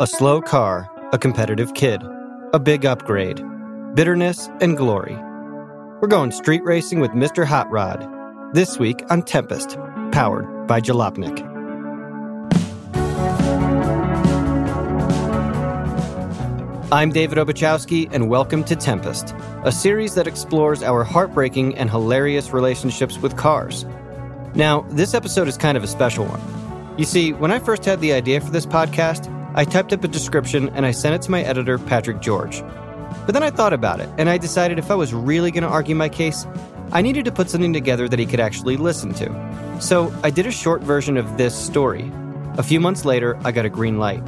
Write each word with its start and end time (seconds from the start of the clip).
A 0.00 0.08
slow 0.08 0.40
car, 0.40 0.90
a 1.12 1.18
competitive 1.18 1.72
kid, 1.74 2.02
a 2.52 2.58
big 2.58 2.84
upgrade, 2.84 3.40
bitterness 3.94 4.50
and 4.60 4.76
glory. 4.76 5.14
We're 6.00 6.08
going 6.08 6.32
street 6.32 6.64
racing 6.64 6.98
with 6.98 7.12
Mr. 7.12 7.44
Hot 7.44 7.70
Rod. 7.70 8.04
This 8.52 8.76
week 8.76 9.04
on 9.08 9.22
Tempest, 9.22 9.78
powered 10.10 10.66
by 10.66 10.80
Jalopnik. 10.80 11.38
I'm 16.90 17.10
David 17.10 17.38
Obuchowski, 17.38 18.08
and 18.10 18.28
welcome 18.28 18.64
to 18.64 18.74
Tempest, 18.74 19.32
a 19.62 19.70
series 19.70 20.16
that 20.16 20.26
explores 20.26 20.82
our 20.82 21.04
heartbreaking 21.04 21.78
and 21.78 21.88
hilarious 21.88 22.50
relationships 22.50 23.18
with 23.18 23.36
cars. 23.36 23.86
Now, 24.56 24.80
this 24.90 25.14
episode 25.14 25.46
is 25.46 25.56
kind 25.56 25.76
of 25.76 25.84
a 25.84 25.88
special 25.88 26.26
one. 26.26 26.98
You 26.98 27.04
see, 27.04 27.32
when 27.32 27.52
I 27.52 27.60
first 27.60 27.84
had 27.84 28.00
the 28.00 28.12
idea 28.12 28.40
for 28.40 28.50
this 28.50 28.66
podcast, 28.66 29.30
I 29.56 29.64
typed 29.64 29.92
up 29.92 30.02
a 30.02 30.08
description 30.08 30.68
and 30.70 30.84
I 30.84 30.90
sent 30.90 31.14
it 31.14 31.22
to 31.22 31.30
my 31.30 31.42
editor, 31.42 31.78
Patrick 31.78 32.20
George. 32.20 32.62
But 33.24 33.32
then 33.32 33.42
I 33.44 33.50
thought 33.50 33.72
about 33.72 34.00
it, 34.00 34.08
and 34.18 34.28
I 34.28 34.36
decided 34.36 34.78
if 34.78 34.90
I 34.90 34.94
was 34.94 35.14
really 35.14 35.50
going 35.50 35.62
to 35.62 35.68
argue 35.68 35.94
my 35.94 36.08
case, 36.08 36.46
I 36.92 37.00
needed 37.02 37.24
to 37.26 37.32
put 37.32 37.48
something 37.48 37.72
together 37.72 38.08
that 38.08 38.18
he 38.18 38.26
could 38.26 38.40
actually 38.40 38.76
listen 38.76 39.14
to. 39.14 39.78
So 39.80 40.12
I 40.22 40.30
did 40.30 40.46
a 40.46 40.50
short 40.50 40.82
version 40.82 41.16
of 41.16 41.38
this 41.38 41.54
story. 41.54 42.10
A 42.58 42.62
few 42.62 42.80
months 42.80 43.04
later, 43.04 43.38
I 43.44 43.52
got 43.52 43.64
a 43.64 43.70
green 43.70 43.98
light. 43.98 44.22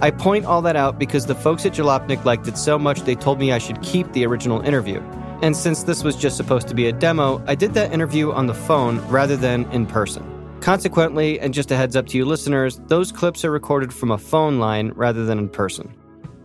I 0.00 0.10
point 0.10 0.44
all 0.44 0.62
that 0.62 0.74
out 0.74 0.98
because 0.98 1.26
the 1.26 1.34
folks 1.34 1.64
at 1.64 1.72
Jalopnik 1.72 2.24
liked 2.24 2.48
it 2.48 2.58
so 2.58 2.78
much 2.78 3.02
they 3.02 3.14
told 3.14 3.38
me 3.38 3.52
I 3.52 3.58
should 3.58 3.80
keep 3.82 4.12
the 4.12 4.26
original 4.26 4.60
interview. 4.60 5.00
And 5.42 5.56
since 5.56 5.84
this 5.84 6.02
was 6.02 6.16
just 6.16 6.36
supposed 6.36 6.66
to 6.68 6.74
be 6.74 6.86
a 6.86 6.92
demo, 6.92 7.42
I 7.46 7.54
did 7.54 7.74
that 7.74 7.92
interview 7.92 8.32
on 8.32 8.48
the 8.48 8.54
phone 8.54 8.98
rather 9.08 9.36
than 9.36 9.70
in 9.70 9.86
person. 9.86 10.31
Consequently, 10.62 11.40
and 11.40 11.52
just 11.52 11.72
a 11.72 11.76
heads 11.76 11.96
up 11.96 12.06
to 12.06 12.16
you 12.16 12.24
listeners, 12.24 12.80
those 12.86 13.10
clips 13.10 13.44
are 13.44 13.50
recorded 13.50 13.92
from 13.92 14.12
a 14.12 14.16
phone 14.16 14.60
line 14.60 14.92
rather 14.94 15.24
than 15.24 15.36
in 15.36 15.48
person. 15.48 15.92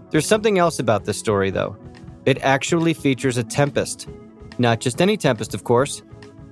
There's 0.09 0.25
something 0.25 0.57
else 0.57 0.79
about 0.79 1.05
this 1.05 1.19
story, 1.19 1.51
though. 1.51 1.77
It 2.25 2.41
actually 2.41 2.95
features 2.95 3.38
a 3.38 3.43
tempest. 3.43 4.09
Not 4.57 4.79
just 4.79 5.03
any 5.03 5.17
tempest, 5.17 5.53
of 5.53 5.65
course, 5.65 6.01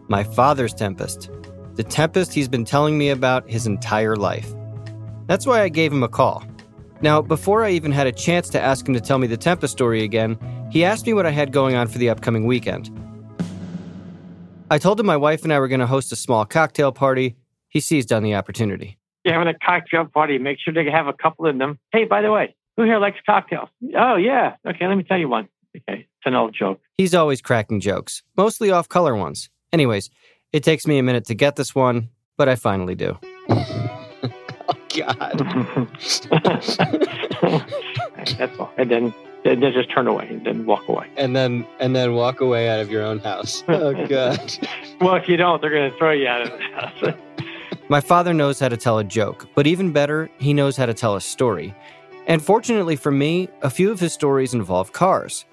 my 0.07 0.23
father's 0.23 0.75
tempest. 0.75 1.31
The 1.73 1.83
tempest 1.83 2.35
he's 2.35 2.47
been 2.47 2.65
telling 2.65 2.99
me 2.99 3.09
about 3.09 3.49
his 3.49 3.65
entire 3.65 4.15
life. 4.15 4.53
That's 5.25 5.47
why 5.47 5.63
I 5.63 5.69
gave 5.69 5.91
him 5.91 6.03
a 6.03 6.07
call. 6.07 6.45
Now, 7.01 7.19
before 7.19 7.63
I 7.63 7.71
even 7.71 7.91
had 7.91 8.05
a 8.05 8.11
chance 8.11 8.47
to 8.49 8.61
ask 8.61 8.87
him 8.87 8.93
to 8.93 9.01
tell 9.01 9.17
me 9.17 9.25
the 9.25 9.37
Tempest 9.37 9.73
story 9.73 10.03
again, 10.03 10.37
he 10.71 10.85
asked 10.85 11.07
me 11.07 11.13
what 11.13 11.25
I 11.25 11.31
had 11.31 11.51
going 11.51 11.75
on 11.75 11.87
for 11.87 11.97
the 11.97 12.09
upcoming 12.09 12.45
weekend. 12.45 12.91
I 14.69 14.77
told 14.77 14.99
him 14.99 15.07
my 15.07 15.17
wife 15.17 15.43
and 15.43 15.51
I 15.51 15.59
were 15.59 15.67
going 15.67 15.79
to 15.79 15.87
host 15.87 16.11
a 16.11 16.15
small 16.15 16.45
cocktail 16.45 16.91
party. 16.91 17.35
He 17.75 17.81
seized 17.81 18.13
on 18.13 18.23
the 18.23 18.35
opportunity. 18.35 18.97
You're 19.25 19.33
having 19.33 19.53
a 19.53 19.59
cocktail 19.59 20.05
party. 20.05 20.37
Make 20.37 20.59
sure 20.61 20.73
to 20.73 20.89
have 20.89 21.07
a 21.07 21.13
couple 21.13 21.45
of 21.45 21.57
them. 21.57 21.77
Hey, 21.91 22.05
by 22.05 22.21
the 22.21 22.31
way, 22.31 22.55
who 22.77 22.83
here 22.83 22.99
likes 22.99 23.17
cocktails? 23.25 23.67
Oh, 23.97 24.15
yeah. 24.15 24.55
Okay, 24.65 24.87
let 24.87 24.95
me 24.95 25.03
tell 25.03 25.17
you 25.17 25.27
one. 25.27 25.49
Okay, 25.75 26.07
it's 26.07 26.25
an 26.25 26.35
old 26.35 26.55
joke. 26.57 26.79
He's 26.97 27.13
always 27.13 27.41
cracking 27.41 27.81
jokes, 27.81 28.23
mostly 28.37 28.71
off 28.71 28.87
color 28.87 29.13
ones. 29.13 29.49
Anyways, 29.73 30.09
it 30.53 30.63
takes 30.63 30.87
me 30.87 30.99
a 30.99 31.03
minute 31.03 31.25
to 31.25 31.35
get 31.35 31.57
this 31.57 31.75
one, 31.75 32.07
but 32.37 32.47
I 32.47 32.55
finally 32.55 32.95
do. 32.95 33.17
Oh, 33.49 34.07
God. 34.95 35.37
That's 38.37 38.57
all. 38.57 38.71
And 38.77 38.89
then, 38.89 39.13
then 39.43 39.59
just 39.59 39.91
turn 39.91 40.07
away 40.07 40.29
and 40.29 40.45
then 40.45 40.65
walk 40.65 40.87
away. 40.87 41.09
And 41.17 41.35
then 41.35 41.67
and 41.81 41.93
then 41.93 42.13
walk 42.13 42.39
away 42.39 42.69
out 42.69 42.79
of 42.79 42.89
your 42.89 43.03
own 43.03 43.19
house. 43.19 43.65
Oh 43.67 43.91
God. 44.07 44.53
well, 45.01 45.15
if 45.15 45.27
you 45.27 45.35
don't, 45.35 45.61
they're 45.61 45.71
going 45.71 45.91
to 45.91 45.97
throw 45.97 46.11
you 46.11 46.29
out 46.29 46.43
of 46.43 46.51
the 46.51 46.63
house. 46.73 47.03
My 47.87 48.01
father 48.01 48.33
knows 48.33 48.59
how 48.59 48.69
to 48.69 48.77
tell 48.77 48.97
a 48.97 49.03
joke, 49.03 49.47
but 49.53 49.67
even 49.67 49.91
better, 49.91 50.27
he 50.39 50.53
knows 50.53 50.75
how 50.75 50.87
to 50.87 50.93
tell 50.93 51.15
a 51.15 51.21
story. 51.21 51.75
And 52.25 52.41
fortunately 52.41 52.95
for 52.95 53.11
me, 53.11 53.47
a 53.61 53.69
few 53.69 53.91
of 53.91 53.99
his 53.99 54.11
stories 54.11 54.55
involve 54.55 54.91
cars. 54.91 55.45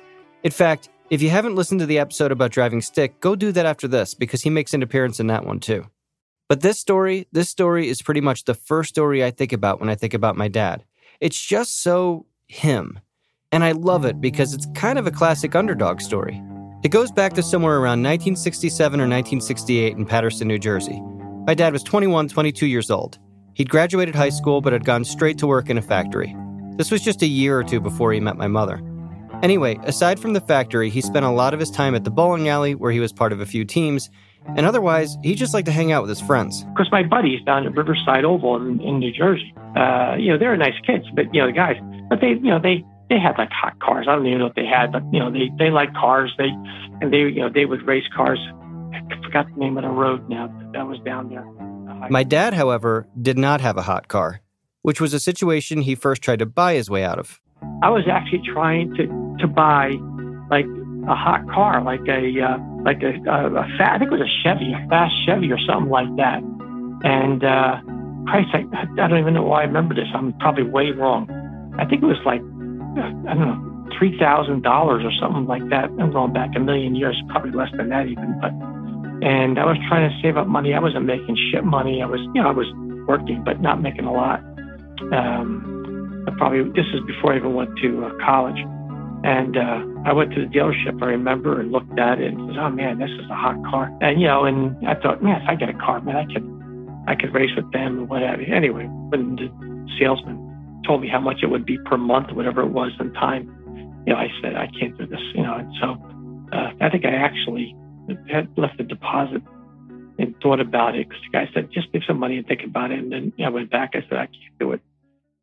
In 0.43 0.51
fact, 0.51 0.89
if 1.11 1.21
you 1.21 1.29
haven't 1.29 1.57
listened 1.57 1.81
to 1.81 1.87
the 1.87 1.99
episode 1.99 2.33
about 2.33 2.51
driving 2.51 2.81
stick, 2.81 3.21
go 3.21 3.37
do 3.37 3.53
that 3.53 3.67
after 3.67 3.87
this 3.87 4.15
because 4.15 4.41
he 4.41 4.49
makes 4.49 4.73
an 4.73 4.83
appearance 4.83 5.21
in 5.21 5.27
that 5.27 5.45
one 5.45 5.61
too. 5.61 5.85
But 6.49 6.63
this 6.63 6.81
story, 6.81 7.29
this 7.33 7.51
story 7.51 7.91
is 7.91 8.01
pretty 8.01 8.23
much 8.23 8.45
the 8.45 8.55
first 8.55 8.89
story 8.89 9.23
I 9.23 9.31
think 9.31 9.53
about 9.53 9.79
when 9.79 9.91
I 9.91 9.95
think 9.95 10.15
about 10.15 10.35
my 10.35 10.49
dad. 10.49 10.85
It's 11.21 11.39
just 11.39 11.83
so 11.83 12.25
him. 12.47 12.99
And 13.53 13.63
I 13.63 13.73
love 13.73 14.07
it 14.07 14.23
because 14.23 14.55
it's 14.55 14.67
kind 14.75 14.99
of 14.99 15.07
a 15.07 15.11
classic 15.11 15.55
underdog 15.55 16.01
story. 16.01 16.43
It 16.83 16.89
goes 16.89 17.13
back 17.13 17.35
to 17.35 17.43
somewhere 17.43 17.75
around 17.75 18.03
1967 18.03 19.01
or 19.01 19.05
1968 19.05 19.99
in 19.99 20.07
Paterson, 20.07 20.49
New 20.49 20.59
Jersey. 20.59 21.03
My 21.45 21.55
dad 21.55 21.73
was 21.73 21.83
21, 21.83 22.29
22 22.29 22.67
years 22.67 22.89
old. 22.89 23.19
He'd 23.55 23.69
graduated 23.69 24.15
high 24.15 24.29
school 24.29 24.61
but 24.61 24.73
had 24.73 24.85
gone 24.85 25.05
straight 25.05 25.39
to 25.39 25.47
work 25.49 25.69
in 25.69 25.77
a 25.77 25.83
factory. 25.83 26.37
This 26.77 26.93
was 26.93 27.03
just 27.03 27.21
a 27.21 27.27
year 27.27 27.59
or 27.59 27.65
two 27.65 27.81
before 27.81 28.13
he 28.13 28.21
met 28.21 28.37
my 28.37 28.47
mother. 28.47 28.81
Anyway, 29.43 29.77
aside 29.83 30.21
from 30.21 30.35
the 30.35 30.41
factory, 30.41 30.89
he 30.89 31.01
spent 31.01 31.25
a 31.25 31.31
lot 31.31 31.53
of 31.53 31.59
his 31.59 31.71
time 31.71 31.97
at 31.97 32.05
the 32.05 32.11
bowling 32.13 32.49
alley 32.49 32.77
where 32.77 32.93
he 32.93 33.01
was 33.01 33.13
part 33.13 33.33
of 33.33 33.41
a 33.41 33.47
few 33.47 33.65
teams, 33.65 34.09
and 34.57 34.65
otherwise, 34.65 35.17
he 35.25 35.35
just 35.35 35.53
liked 35.53 35.67
to 35.67 35.73
hang 35.73 35.91
out 35.91 36.03
with 36.03 36.11
his 36.11 36.21
friends. 36.21 36.63
Because 36.65 36.91
my 36.93 37.03
buddies 37.03 37.43
down 37.45 37.67
at 37.67 37.75
Riverside 37.75 38.25
Oval 38.25 38.57
in, 38.57 38.81
in 38.81 39.01
New 39.01 39.13
Jersey, 39.13 39.53
uh, 39.77 40.15
you 40.17 40.31
know, 40.31 40.39
they're 40.39 40.57
nice 40.57 40.79
kids, 40.87 41.07
but, 41.15 41.35
you 41.35 41.41
know, 41.41 41.49
the 41.49 41.53
guys, 41.53 41.77
but 42.09 42.21
they, 42.21 42.29
you 42.29 42.51
know, 42.51 42.61
they, 42.61 42.85
they 43.09 43.19
had 43.19 43.37
like 43.37 43.51
hot 43.51 43.79
cars. 43.81 44.07
I 44.09 44.15
don't 44.15 44.27
even 44.27 44.39
know 44.39 44.47
what 44.47 44.55
they 44.55 44.67
had, 44.67 44.93
but, 44.93 45.03
you 45.13 45.19
know, 45.19 45.31
they, 45.31 45.51
they 45.59 45.71
liked 45.71 45.97
cars. 45.97 46.33
They, 46.39 46.51
and 47.01 47.13
they, 47.13 47.19
you 47.19 47.41
know, 47.41 47.51
they 47.51 47.65
would 47.65 47.83
race 47.83 48.07
cars. 48.15 48.39
Forgot 49.33 49.55
the 49.55 49.61
name 49.61 49.79
of 49.79 49.85
the 49.85 49.89
road 49.89 50.29
now 50.29 50.53
that 50.75 50.87
was 50.87 50.99
down 51.07 51.31
there. 51.31 51.43
My 52.11 52.23
dad, 52.23 52.53
however, 52.53 53.09
did 53.23 53.39
not 53.39 53.63
have 53.63 53.79
a 53.79 53.83
hot 53.83 54.09
car, 54.09 54.43
which 54.83 55.01
was 55.01 55.15
a 55.15 55.19
situation 55.19 55.81
he 55.81 55.95
first 55.95 56.21
tried 56.21 56.41
to 56.41 56.45
buy 56.45 56.75
his 56.75 56.91
way 56.91 57.03
out 57.03 57.19
of. 57.19 57.41
I 57.83 57.89
was 57.89 58.05
actually 58.13 58.43
trying 58.53 58.95
to, 58.97 59.07
to 59.41 59.47
buy 59.47 59.97
like 60.51 60.67
a 61.09 61.15
hot 61.15 61.49
car, 61.49 61.83
like 61.83 62.07
a, 62.09 62.43
uh, 62.45 62.59
like 62.85 63.03
a, 63.03 63.17
a, 63.25 63.55
a 63.55 63.65
fat, 63.79 63.95
I 63.95 63.99
think 64.01 64.13
it 64.13 64.19
was 64.19 64.21
a 64.21 64.43
Chevy, 64.45 64.75
a 64.75 64.87
fast 64.91 65.15
Chevy 65.25 65.51
or 65.51 65.59
something 65.67 65.89
like 65.89 66.15
that. 66.17 66.43
And 67.03 67.43
uh, 67.43 67.81
Christ, 68.29 68.51
I, 68.53 69.03
I 69.03 69.09
don't 69.09 69.19
even 69.19 69.33
know 69.33 69.45
why 69.45 69.63
I 69.63 69.65
remember 69.65 69.95
this. 69.95 70.09
I'm 70.13 70.35
probably 70.41 70.65
way 70.65 70.91
wrong. 70.91 71.25
I 71.79 71.87
think 71.87 72.03
it 72.03 72.07
was 72.07 72.21
like, 72.27 72.43
I 72.43 73.33
don't 73.33 73.49
know, 73.49 73.89
three 73.97 74.19
thousand 74.19 74.63
dollars 74.63 75.05
or 75.05 75.13
something 75.19 75.47
like 75.47 75.67
that. 75.71 75.89
I'm 75.99 76.13
going 76.13 76.35
back 76.35 76.51
a 76.55 76.61
million 76.61 76.95
years, 76.95 77.17
probably 77.31 77.53
less 77.53 77.71
than 77.79 77.89
that 77.89 78.09
even. 78.09 78.39
But 78.39 78.53
and 79.23 79.59
I 79.59 79.65
was 79.65 79.79
trying 79.87 80.11
to 80.11 80.15
save 80.21 80.37
up 80.37 80.49
money. 80.49 80.75
I 80.75 80.81
wasn't 80.81 81.07
making 81.07 81.39
shit 81.51 81.63
money. 81.63 82.03
I 82.03 82.07
was, 82.07 82.21
you 82.35 82.43
know, 82.43 82.49
I 82.49 82.53
was 82.53 82.67
working, 83.07 83.45
but 83.45 83.61
not 83.61 83.81
making 83.81 84.05
a 84.05 84.13
lot. 84.13 84.41
Um, 85.15 86.27
I 86.27 86.35
probably 86.37 86.67
this 86.75 86.87
is 86.93 87.01
before 87.07 87.33
I 87.33 87.37
even 87.37 87.55
went 87.55 87.71
to 87.79 88.07
uh, 88.07 88.11
college. 88.25 88.59
And 89.23 89.57
uh, 89.57 89.87
I 90.05 90.13
went 90.13 90.35
to 90.35 90.41
the 90.43 90.51
dealership, 90.51 91.01
I 91.01 91.07
remember, 91.07 91.61
and 91.61 91.71
looked 91.71 91.97
at 91.97 92.19
it 92.19 92.35
and 92.35 92.51
said, 92.51 92.59
"Oh 92.59 92.71
man, 92.71 92.99
this 92.99 93.11
is 93.11 93.31
a 93.31 93.39
hot 93.39 93.55
car." 93.71 93.97
And 94.03 94.21
you 94.21 94.27
know, 94.27 94.45
and 94.45 94.75
I 94.89 94.99
thought, 94.99 95.23
man, 95.23 95.41
if 95.41 95.49
I 95.49 95.55
get 95.55 95.69
a 95.69 95.79
car, 95.79 96.01
man, 96.01 96.17
I 96.17 96.27
could, 96.27 96.43
I 97.07 97.15
could 97.15 97.33
race 97.33 97.55
with 97.55 97.71
them 97.71 97.99
and 97.99 98.09
whatever. 98.09 98.43
Anyway, 98.43 98.87
when 99.11 99.37
the 99.37 99.47
salesman 100.01 100.83
told 100.85 101.01
me 101.01 101.09
how 101.09 101.21
much 101.21 101.39
it 101.45 101.47
would 101.47 101.65
be 101.65 101.79
per 101.87 101.97
month, 101.97 102.33
whatever 102.33 102.63
it 102.63 102.75
was 102.75 102.91
in 102.99 103.13
time, 103.15 103.47
you 104.05 104.13
know, 104.13 104.19
I 104.19 104.27
said, 104.43 104.57
I 104.57 104.67
can't 104.79 104.99
do 104.99 105.07
this, 105.07 105.23
you 105.35 105.45
know. 105.45 105.55
And 105.55 105.71
so, 105.81 105.95
uh, 106.51 106.73
I 106.81 106.91
think 106.91 107.07
I 107.07 107.15
actually 107.15 107.77
had 108.31 108.49
left 108.57 108.81
a 108.81 108.85
deposit 108.85 109.43
and 110.19 110.35
thought 110.43 110.61
about 110.61 110.95
it 110.97 111.09
because 111.09 111.23
the 111.25 111.39
guy 111.39 111.51
said, 111.53 111.71
just 111.73 111.93
give 111.93 112.03
some 112.07 112.19
money 112.19 112.37
and 112.37 112.47
think 112.47 112.63
about 112.65 112.91
it. 112.91 112.99
And 112.99 113.13
then 113.13 113.33
I 113.45 113.49
went 113.49 113.71
back. 113.71 113.91
I 113.95 114.01
said, 114.09 114.19
I 114.19 114.27
can't 114.27 114.59
do 114.59 114.73
it. 114.73 114.81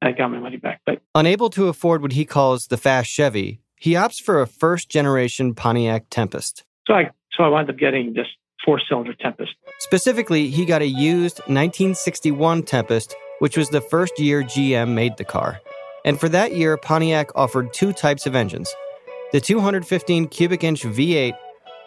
I 0.02 0.12
got 0.12 0.30
my 0.30 0.40
money 0.40 0.58
back. 0.58 0.82
But 0.86 1.02
unable 1.14 1.50
to 1.52 1.68
afford 1.68 2.02
what 2.02 2.14
he 2.14 2.26
calls 2.26 2.68
the 2.68 2.78
fast 2.78 3.10
Chevy, 3.10 3.62
he 3.76 3.94
opts 3.94 4.22
for 4.22 4.42
a 4.42 4.48
first 4.48 4.90
generation 4.90 5.54
Pontiac 5.54 6.06
Tempest. 6.10 6.64
So 6.88 6.94
I 6.94 7.12
so 7.36 7.44
I 7.44 7.50
wound 7.50 7.70
up 7.70 7.78
getting 7.78 8.14
this 8.14 8.28
four 8.64 8.82
cylinder 8.88 9.14
Tempest. 9.14 9.52
Specifically, 9.80 10.50
he 10.50 10.66
got 10.66 10.82
a 10.82 10.88
used 10.88 11.40
1961 11.40 12.64
Tempest, 12.64 13.16
which 13.40 13.58
was 13.58 13.70
the 13.70 13.82
first 13.82 14.20
year 14.20 14.44
GM 14.44 14.90
made 14.90 15.18
the 15.18 15.26
car. 15.26 15.60
And 16.06 16.20
for 16.20 16.30
that 16.30 16.56
year, 16.56 16.78
Pontiac 16.78 17.32
offered 17.36 17.74
two 17.74 17.94
types 17.94 18.26
of 18.26 18.36
engines 18.36 18.74
the 19.32 19.42
215 19.42 20.28
cubic 20.28 20.64
inch 20.64 20.84
V8 20.84 21.34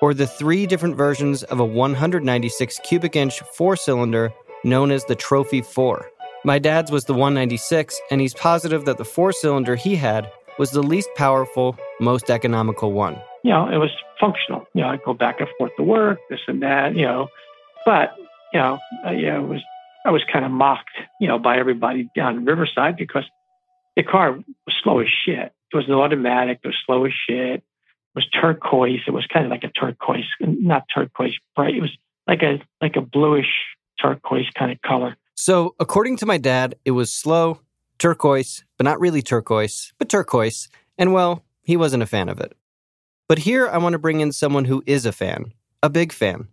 or 0.02 0.12
the 0.12 0.26
three 0.26 0.66
different 0.66 0.96
versions 0.96 1.44
of 1.44 1.60
a 1.60 1.64
196 1.64 2.80
cubic 2.84 3.16
inch 3.16 3.40
four 3.54 3.76
cylinder 3.76 4.30
known 4.64 4.90
as 4.90 5.04
the 5.06 5.14
Trophy 5.14 5.62
4. 5.62 6.10
My 6.44 6.58
dad's 6.58 6.90
was 6.90 7.04
the 7.04 7.14
196, 7.14 7.98
and 8.10 8.20
he's 8.20 8.34
positive 8.34 8.84
that 8.84 8.98
the 8.98 9.04
four 9.04 9.32
cylinder 9.32 9.76
he 9.76 9.94
had 9.94 10.30
was 10.58 10.72
the 10.72 10.82
least 10.82 11.08
powerful, 11.16 11.78
most 12.00 12.30
economical 12.30 12.92
one. 12.92 13.16
You 13.44 13.52
know, 13.52 13.68
it 13.68 13.78
was 13.78 13.90
functional. 14.20 14.66
You 14.74 14.82
know, 14.82 14.88
I'd 14.88 15.04
go 15.04 15.14
back 15.14 15.40
and 15.40 15.48
forth 15.56 15.72
to 15.76 15.84
work, 15.84 16.18
this 16.28 16.40
and 16.48 16.62
that, 16.62 16.96
you 16.96 17.06
know. 17.06 17.28
But, 17.86 18.14
you 18.52 18.58
know, 18.58 18.78
uh, 19.06 19.12
yeah, 19.12 19.38
it 19.38 19.46
was 19.46 19.62
I 20.04 20.10
was 20.10 20.24
kind 20.32 20.44
of 20.44 20.50
mocked, 20.50 20.90
you 21.20 21.28
know, 21.28 21.38
by 21.38 21.58
everybody 21.58 22.10
down 22.14 22.44
Riverside 22.44 22.96
because 22.96 23.24
the 23.94 24.02
car 24.02 24.32
was 24.32 24.74
slow 24.82 24.98
as 24.98 25.08
shit. 25.08 25.52
It 25.72 25.76
was 25.76 25.86
an 25.86 25.94
automatic, 25.94 26.58
it 26.64 26.68
was 26.68 26.76
slow 26.84 27.04
as 27.04 27.12
shit. 27.12 27.62
It 28.14 28.18
was 28.18 28.28
turquoise. 28.28 29.00
It 29.06 29.12
was 29.12 29.26
kind 29.26 29.46
of 29.46 29.50
like 29.50 29.64
a 29.64 29.70
turquoise, 29.70 30.26
not 30.40 30.84
turquoise 30.94 31.34
bright. 31.56 31.74
It 31.74 31.80
was 31.80 31.96
like 32.26 32.42
a 32.42 32.60
like 32.80 32.96
a 32.96 33.00
bluish 33.00 33.48
turquoise 34.00 34.50
kind 34.54 34.70
of 34.70 34.80
color. 34.82 35.16
So, 35.34 35.74
according 35.80 36.18
to 36.18 36.26
my 36.26 36.38
dad, 36.38 36.74
it 36.84 36.90
was 36.90 37.12
slow, 37.12 37.60
turquoise, 37.98 38.64
but 38.76 38.84
not 38.84 39.00
really 39.00 39.22
turquoise, 39.22 39.92
but 39.98 40.08
turquoise. 40.08 40.68
And 40.98 41.12
well, 41.12 41.42
he 41.62 41.76
wasn't 41.76 42.02
a 42.02 42.06
fan 42.06 42.28
of 42.28 42.38
it. 42.38 42.54
But 43.28 43.38
here 43.38 43.66
I 43.66 43.78
want 43.78 43.94
to 43.94 43.98
bring 43.98 44.20
in 44.20 44.32
someone 44.32 44.66
who 44.66 44.82
is 44.86 45.06
a 45.06 45.12
fan, 45.12 45.54
a 45.82 45.88
big 45.88 46.12
fan. 46.12 46.48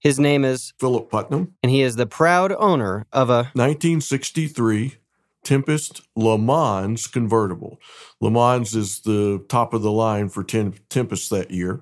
His 0.00 0.18
name 0.18 0.44
is 0.44 0.72
Philip 0.80 1.10
Putnam, 1.10 1.54
and 1.62 1.70
he 1.70 1.82
is 1.82 1.96
the 1.96 2.06
proud 2.06 2.52
owner 2.58 3.06
of 3.12 3.28
a 3.28 3.50
1963 3.54 4.96
Tempest 5.44 6.02
Le 6.14 6.38
Mans 6.38 7.06
convertible. 7.06 7.80
Le 8.20 8.30
Mans 8.30 8.74
is 8.74 9.00
the 9.00 9.44
top 9.48 9.74
of 9.74 9.82
the 9.82 9.92
line 9.92 10.28
for 10.28 10.44
Tem- 10.44 10.74
Tempest 10.88 11.30
that 11.30 11.50
year. 11.50 11.80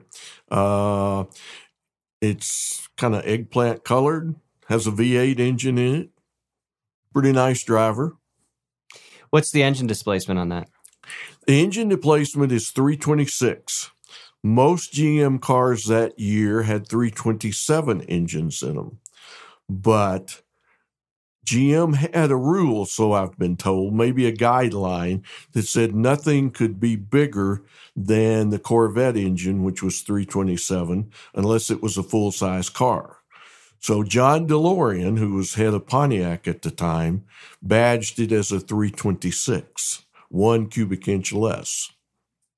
Uh, 0.50 1.24
it's 2.20 2.88
kind 2.96 3.14
of 3.14 3.26
eggplant 3.26 3.84
colored, 3.84 4.34
has 4.68 4.86
a 4.86 4.90
V8 4.90 5.38
engine 5.38 5.78
in 5.78 5.94
it. 5.94 6.10
Pretty 7.12 7.32
nice 7.32 7.62
driver. 7.64 8.16
What's 9.30 9.50
the 9.50 9.62
engine 9.62 9.86
displacement 9.86 10.40
on 10.40 10.48
that? 10.50 10.68
The 11.46 11.62
engine 11.62 11.88
displacement 11.88 12.52
is 12.52 12.70
326. 12.70 13.90
Most 14.42 14.92
GM 14.94 15.40
cars 15.40 15.84
that 15.84 16.18
year 16.18 16.62
had 16.62 16.88
327 16.88 18.02
engines 18.02 18.62
in 18.62 18.76
them. 18.76 18.98
But 19.68 20.42
GM 21.50 21.97
had 21.97 22.31
a 22.31 22.37
rule, 22.37 22.87
so 22.87 23.12
I've 23.12 23.37
been 23.37 23.56
told, 23.56 23.93
maybe 23.93 24.25
a 24.25 24.32
guideline 24.32 25.25
that 25.50 25.67
said 25.67 25.97
nothing 25.97 26.52
could 26.52 26.79
be 26.79 26.94
bigger 26.94 27.64
than 27.97 28.50
the 28.50 28.61
Corvette 28.61 29.17
engine, 29.17 29.64
which 29.64 29.82
was 29.82 30.02
327, 30.02 31.11
unless 31.35 31.69
it 31.69 31.82
was 31.82 31.99
a 31.99 32.05
full 32.05 32.31
size 32.31 32.69
car. 32.69 33.17
So 33.81 34.05
John 34.05 34.47
DeLorean, 34.47 35.19
who 35.19 35.35
was 35.35 35.55
head 35.55 35.75
of 35.75 35.88
Pontiac 35.88 36.47
at 36.47 36.62
the 36.62 36.70
time, 36.70 37.25
badged 37.61 38.20
it 38.20 38.31
as 38.31 38.52
a 38.52 38.61
326, 38.61 40.05
one 40.29 40.69
cubic 40.69 41.08
inch 41.08 41.32
less. 41.32 41.91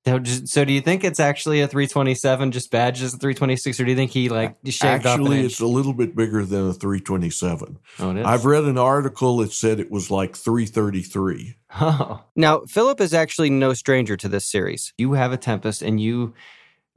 So, 0.04 0.18
just- 0.18 0.48
so 0.48 0.64
do 0.64 0.72
you 0.72 0.80
think 0.80 1.04
it's 1.04 1.20
actually 1.20 1.60
a 1.60 1.68
327 1.68 2.50
just 2.50 2.72
badged 2.72 3.02
as 3.04 3.14
a 3.14 3.18
326 3.18 3.78
or 3.78 3.84
do 3.84 3.90
you 3.90 3.96
think 3.96 4.10
he 4.10 4.28
like 4.28 4.56
shaved 4.64 5.06
off 5.06 5.14
an 5.16 5.22
Actually, 5.22 5.40
inch? 5.40 5.52
it's 5.52 5.60
a 5.60 5.66
little 5.66 5.92
bit 5.92 6.16
bigger 6.16 6.44
than 6.44 6.68
a 6.68 6.72
327. 6.72 7.78
Oh, 8.00 8.10
it 8.10 8.16
is? 8.18 8.26
I've 8.26 8.44
read 8.44 8.64
an 8.64 8.78
article 8.78 9.36
that 9.38 9.52
said 9.52 9.78
it 9.78 9.92
was 9.92 10.10
like 10.10 10.34
333. 10.36 11.54
Oh. 11.80 12.24
Now, 12.34 12.62
Philip 12.68 13.00
is 13.00 13.14
actually 13.14 13.50
no 13.50 13.74
stranger 13.74 14.16
to 14.16 14.28
this 14.28 14.44
series. 14.44 14.92
You 14.98 15.12
have 15.12 15.32
a 15.32 15.36
Tempest 15.36 15.82
and 15.82 16.00
you 16.00 16.34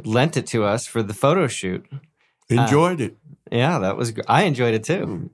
lent 0.04 0.36
it 0.36 0.48
to 0.48 0.63
us 0.63 0.88
for 0.88 1.04
the 1.04 1.13
photo 1.13 1.48
shoot. 1.48 1.86
Enjoyed 2.50 3.01
it. 3.01 3.18
Uh, 3.51 3.56
yeah, 3.56 3.80
that 3.80 3.98
was 3.98 4.13
I 4.28 4.44
enjoyed 4.44 4.74
it 4.74 4.84
too. 4.84 5.06
Mm. 5.06 5.30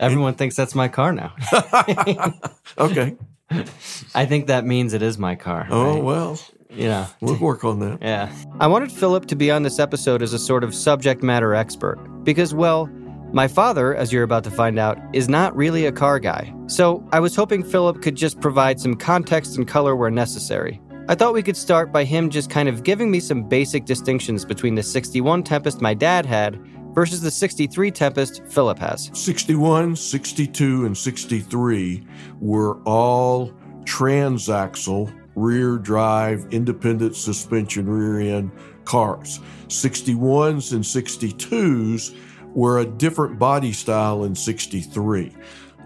Everyone 0.00 0.34
thinks 0.34 0.56
that's 0.56 0.74
my 0.74 0.88
car 0.88 1.12
now. 1.12 1.34
okay. 2.78 3.16
I 4.14 4.24
think 4.26 4.46
that 4.46 4.64
means 4.64 4.94
it 4.94 5.02
is 5.02 5.18
my 5.18 5.34
car. 5.36 5.66
Oh, 5.70 5.94
right? 5.94 6.02
well, 6.02 6.40
yeah. 6.74 7.08
we'll 7.20 7.38
work 7.38 7.64
on 7.64 7.78
that. 7.80 7.98
Yeah. 8.00 8.32
I 8.60 8.66
wanted 8.66 8.92
Philip 8.92 9.26
to 9.26 9.36
be 9.36 9.50
on 9.50 9.62
this 9.62 9.78
episode 9.78 10.22
as 10.22 10.32
a 10.32 10.38
sort 10.38 10.64
of 10.64 10.74
subject 10.74 11.22
matter 11.22 11.54
expert 11.54 11.98
because, 12.24 12.54
well, 12.54 12.86
my 13.32 13.48
father, 13.48 13.94
as 13.94 14.12
you're 14.12 14.22
about 14.22 14.44
to 14.44 14.50
find 14.50 14.78
out, 14.78 14.98
is 15.14 15.28
not 15.28 15.56
really 15.56 15.86
a 15.86 15.92
car 15.92 16.18
guy. 16.18 16.52
So 16.66 17.06
I 17.12 17.20
was 17.20 17.34
hoping 17.34 17.62
Philip 17.62 18.02
could 18.02 18.14
just 18.14 18.40
provide 18.40 18.78
some 18.78 18.94
context 18.94 19.56
and 19.56 19.66
color 19.66 19.96
where 19.96 20.10
necessary. 20.10 20.80
I 21.08 21.14
thought 21.14 21.34
we 21.34 21.42
could 21.42 21.56
start 21.56 21.92
by 21.92 22.04
him 22.04 22.30
just 22.30 22.50
kind 22.50 22.68
of 22.68 22.84
giving 22.84 23.10
me 23.10 23.20
some 23.20 23.42
basic 23.42 23.86
distinctions 23.86 24.44
between 24.44 24.74
the 24.74 24.82
61 24.82 25.42
Tempest 25.42 25.80
my 25.80 25.94
dad 25.94 26.26
had 26.26 26.60
versus 26.94 27.22
the 27.22 27.30
63 27.30 27.90
Tempest 27.90 28.42
Philip 28.46 28.78
has. 28.78 29.10
61, 29.14 29.96
62, 29.96 30.86
and 30.86 30.96
63 30.96 32.06
were 32.40 32.76
all 32.82 33.50
transaxle 33.84 35.12
rear 35.34 35.78
drive 35.78 36.46
independent 36.50 37.16
suspension 37.16 37.88
rear 37.88 38.36
end 38.36 38.50
cars. 38.84 39.40
61s 39.68 40.72
and 40.72 40.84
62s 40.84 42.14
were 42.54 42.80
a 42.80 42.86
different 42.86 43.38
body 43.38 43.72
style 43.72 44.24
in 44.24 44.34
63. 44.34 45.34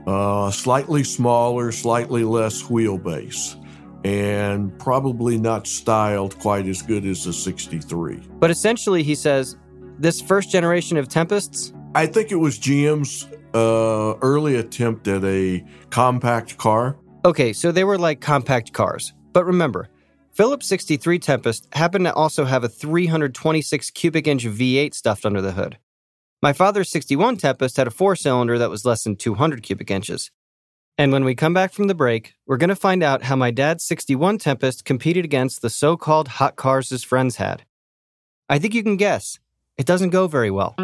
Uh, 0.07 0.51
slightly 0.51 1.03
smaller, 1.03 1.73
slightly 1.73 2.25
less 2.25 2.63
wheelbase, 2.65 3.57
and 4.05 4.77
probably 4.79 5.37
not 5.37 5.67
styled 5.67 6.39
quite 6.39 6.67
as 6.67 6.83
good 6.83 7.05
as 7.05 7.25
the 7.25 7.33
63. 7.33 8.21
But 8.39 8.51
essentially, 8.51 9.03
he 9.03 9.15
says, 9.15 9.57
this 9.99 10.21
first 10.21 10.51
generation 10.51 10.97
of 10.97 11.09
Tempests, 11.09 11.73
I 11.95 12.07
think 12.07 12.31
it 12.31 12.37
was 12.37 12.59
GM's 12.59 13.27
uh, 13.55 14.19
early 14.21 14.57
attempt 14.57 15.09
at 15.09 15.25
a 15.25 15.65
compact 15.91 16.59
car. 16.59 16.99
Okay, 17.25 17.53
so 17.53 17.73
they 17.73 17.85
were 17.85 17.99
like 17.99 18.21
compact 18.21 18.73
cars. 18.73 19.15
But 19.37 19.45
remember, 19.45 19.91
Philip's 20.33 20.67
63 20.67 21.19
Tempest 21.19 21.69
happened 21.75 22.07
to 22.07 22.15
also 22.15 22.47
have 22.47 22.65
a 22.65 22.71
326 22.71 23.91
cubic 23.91 24.27
inch 24.27 24.47
V8 24.47 24.95
stuffed 24.95 25.27
under 25.27 25.43
the 25.43 25.53
hood. 25.53 25.77
My 26.41 26.55
father's 26.55 26.89
61 26.89 27.37
Tempest 27.37 27.77
had 27.77 27.87
a 27.87 27.91
four 27.91 28.17
cylinder 28.17 28.57
that 28.57 28.71
was 28.71 28.87
less 28.87 29.05
than 29.05 29.15
200 29.15 29.63
cubic 29.63 29.91
inches. 29.91 30.31
And 30.97 31.13
when 31.13 31.23
we 31.23 31.35
come 31.35 31.53
back 31.53 31.75
from 31.75 31.87
the 31.87 31.95
break, 31.95 32.33
we're 32.47 32.57
going 32.57 32.71
to 32.71 32.75
find 32.75 33.03
out 33.03 33.25
how 33.25 33.37
my 33.37 33.51
dad's 33.51 33.85
61 33.85 34.39
Tempest 34.39 34.87
competed 34.87 35.27
against 35.27 35.61
the 35.61 35.69
so 35.69 35.99
called 35.99 36.29
hot 36.29 36.57
cars 36.57 36.89
his 36.89 37.05
friends 37.05 37.37
had. 37.37 37.67
I 38.49 38.59
think 38.59 38.73
you 38.73 38.83
can 38.83 38.97
guess. 38.97 39.39
It 39.77 39.85
doesn't 39.85 40.17
go 40.17 40.29
very 40.29 40.51
well. 40.51 40.75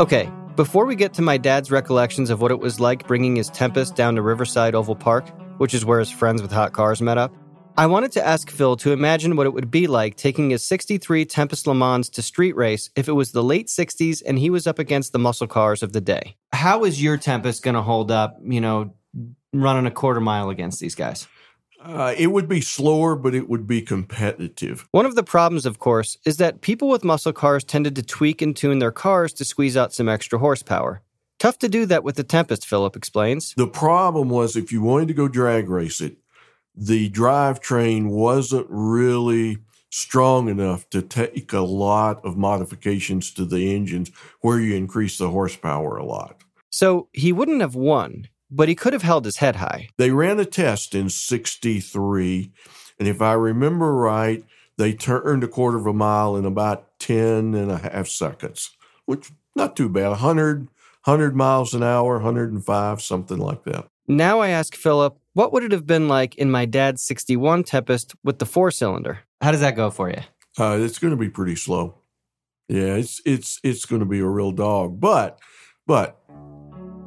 Okay, 0.00 0.30
before 0.54 0.86
we 0.86 0.94
get 0.94 1.12
to 1.14 1.22
my 1.22 1.36
dad's 1.36 1.72
recollections 1.72 2.30
of 2.30 2.40
what 2.40 2.52
it 2.52 2.60
was 2.60 2.78
like 2.78 3.08
bringing 3.08 3.34
his 3.34 3.48
Tempest 3.48 3.96
down 3.96 4.14
to 4.14 4.22
Riverside 4.22 4.76
Oval 4.76 4.94
Park, 4.94 5.28
which 5.58 5.74
is 5.74 5.84
where 5.84 5.98
his 5.98 6.08
friends 6.08 6.40
with 6.40 6.52
hot 6.52 6.72
cars 6.72 7.02
met 7.02 7.18
up, 7.18 7.34
I 7.76 7.86
wanted 7.86 8.12
to 8.12 8.24
ask 8.24 8.48
Phil 8.48 8.76
to 8.76 8.92
imagine 8.92 9.34
what 9.34 9.48
it 9.48 9.52
would 9.52 9.72
be 9.72 9.88
like 9.88 10.14
taking 10.14 10.50
his 10.50 10.62
63 10.62 11.24
Tempest 11.24 11.66
Le 11.66 11.74
Mans 11.74 12.08
to 12.10 12.22
street 12.22 12.54
race 12.54 12.90
if 12.94 13.08
it 13.08 13.12
was 13.12 13.32
the 13.32 13.42
late 13.42 13.66
60s 13.66 14.22
and 14.24 14.38
he 14.38 14.50
was 14.50 14.68
up 14.68 14.78
against 14.78 15.10
the 15.10 15.18
muscle 15.18 15.48
cars 15.48 15.82
of 15.82 15.92
the 15.92 16.00
day. 16.00 16.36
How 16.52 16.84
is 16.84 17.02
your 17.02 17.16
Tempest 17.16 17.64
going 17.64 17.74
to 17.74 17.82
hold 17.82 18.12
up, 18.12 18.38
you 18.44 18.60
know, 18.60 18.94
running 19.52 19.86
a 19.86 19.90
quarter 19.90 20.20
mile 20.20 20.48
against 20.48 20.78
these 20.78 20.94
guys? 20.94 21.26
Uh, 21.80 22.14
it 22.18 22.28
would 22.28 22.48
be 22.48 22.60
slower, 22.60 23.14
but 23.14 23.34
it 23.34 23.48
would 23.48 23.66
be 23.66 23.80
competitive. 23.80 24.88
One 24.90 25.06
of 25.06 25.14
the 25.14 25.22
problems, 25.22 25.64
of 25.64 25.78
course, 25.78 26.18
is 26.24 26.38
that 26.38 26.60
people 26.60 26.88
with 26.88 27.04
muscle 27.04 27.32
cars 27.32 27.64
tended 27.64 27.94
to 27.96 28.02
tweak 28.02 28.42
and 28.42 28.56
tune 28.56 28.78
their 28.78 28.90
cars 28.90 29.32
to 29.34 29.44
squeeze 29.44 29.76
out 29.76 29.92
some 29.92 30.08
extra 30.08 30.38
horsepower. 30.38 31.02
Tough 31.38 31.58
to 31.58 31.68
do 31.68 31.86
that 31.86 32.02
with 32.02 32.16
the 32.16 32.24
Tempest, 32.24 32.66
Philip 32.66 32.96
explains. 32.96 33.54
The 33.56 33.68
problem 33.68 34.28
was 34.28 34.56
if 34.56 34.72
you 34.72 34.82
wanted 34.82 35.08
to 35.08 35.14
go 35.14 35.28
drag 35.28 35.68
race 35.68 36.00
it, 36.00 36.16
the 36.74 37.10
drivetrain 37.10 38.08
wasn't 38.08 38.66
really 38.68 39.58
strong 39.90 40.48
enough 40.48 40.88
to 40.90 41.00
take 41.00 41.52
a 41.52 41.60
lot 41.60 42.24
of 42.24 42.36
modifications 42.36 43.32
to 43.32 43.44
the 43.44 43.74
engines 43.74 44.10
where 44.40 44.60
you 44.60 44.74
increase 44.74 45.18
the 45.18 45.30
horsepower 45.30 45.96
a 45.96 46.04
lot. 46.04 46.42
So 46.70 47.08
he 47.12 47.32
wouldn't 47.32 47.62
have 47.62 47.74
won, 47.74 48.28
but 48.50 48.68
he 48.68 48.74
could 48.74 48.92
have 48.92 49.02
held 49.02 49.24
his 49.24 49.38
head 49.38 49.56
high. 49.56 49.88
They 49.98 50.10
ran 50.10 50.40
a 50.40 50.44
test 50.44 50.94
in 50.94 51.08
63, 51.08 52.52
and 52.98 53.08
if 53.08 53.20
I 53.22 53.32
remember 53.32 53.94
right, 53.94 54.44
they 54.76 54.92
turned 54.92 55.44
a 55.44 55.48
quarter 55.48 55.76
of 55.76 55.86
a 55.86 55.92
mile 55.92 56.36
in 56.36 56.44
about 56.44 56.98
10 57.00 57.54
and 57.54 57.70
a 57.70 57.78
half 57.78 58.08
seconds, 58.08 58.70
which 59.06 59.30
not 59.54 59.76
too 59.76 59.88
bad. 59.88 60.10
100, 60.10 60.68
100 61.04 61.36
miles 61.36 61.74
an 61.74 61.82
hour, 61.82 62.14
105, 62.14 63.02
something 63.02 63.38
like 63.38 63.64
that. 63.64 63.88
Now 64.06 64.40
I 64.40 64.48
ask 64.48 64.74
Philip, 64.74 65.18
what 65.34 65.52
would 65.52 65.64
it 65.64 65.72
have 65.72 65.86
been 65.86 66.08
like 66.08 66.34
in 66.36 66.50
my 66.50 66.64
dad's 66.64 67.02
61 67.02 67.64
Tempest 67.64 68.14
with 68.24 68.38
the 68.38 68.46
four 68.46 68.70
cylinder? 68.70 69.20
How 69.40 69.52
does 69.52 69.60
that 69.60 69.76
go 69.76 69.90
for 69.90 70.08
you? 70.08 70.22
Uh, 70.58 70.78
it's 70.80 70.98
going 70.98 71.10
to 71.10 71.16
be 71.16 71.28
pretty 71.28 71.56
slow. 71.56 71.94
Yeah, 72.68 72.94
it's 72.94 73.20
it's 73.24 73.60
it's 73.62 73.86
going 73.86 74.00
to 74.00 74.06
be 74.06 74.18
a 74.18 74.26
real 74.26 74.52
dog, 74.52 75.00
but 75.00 75.38
but 75.86 76.20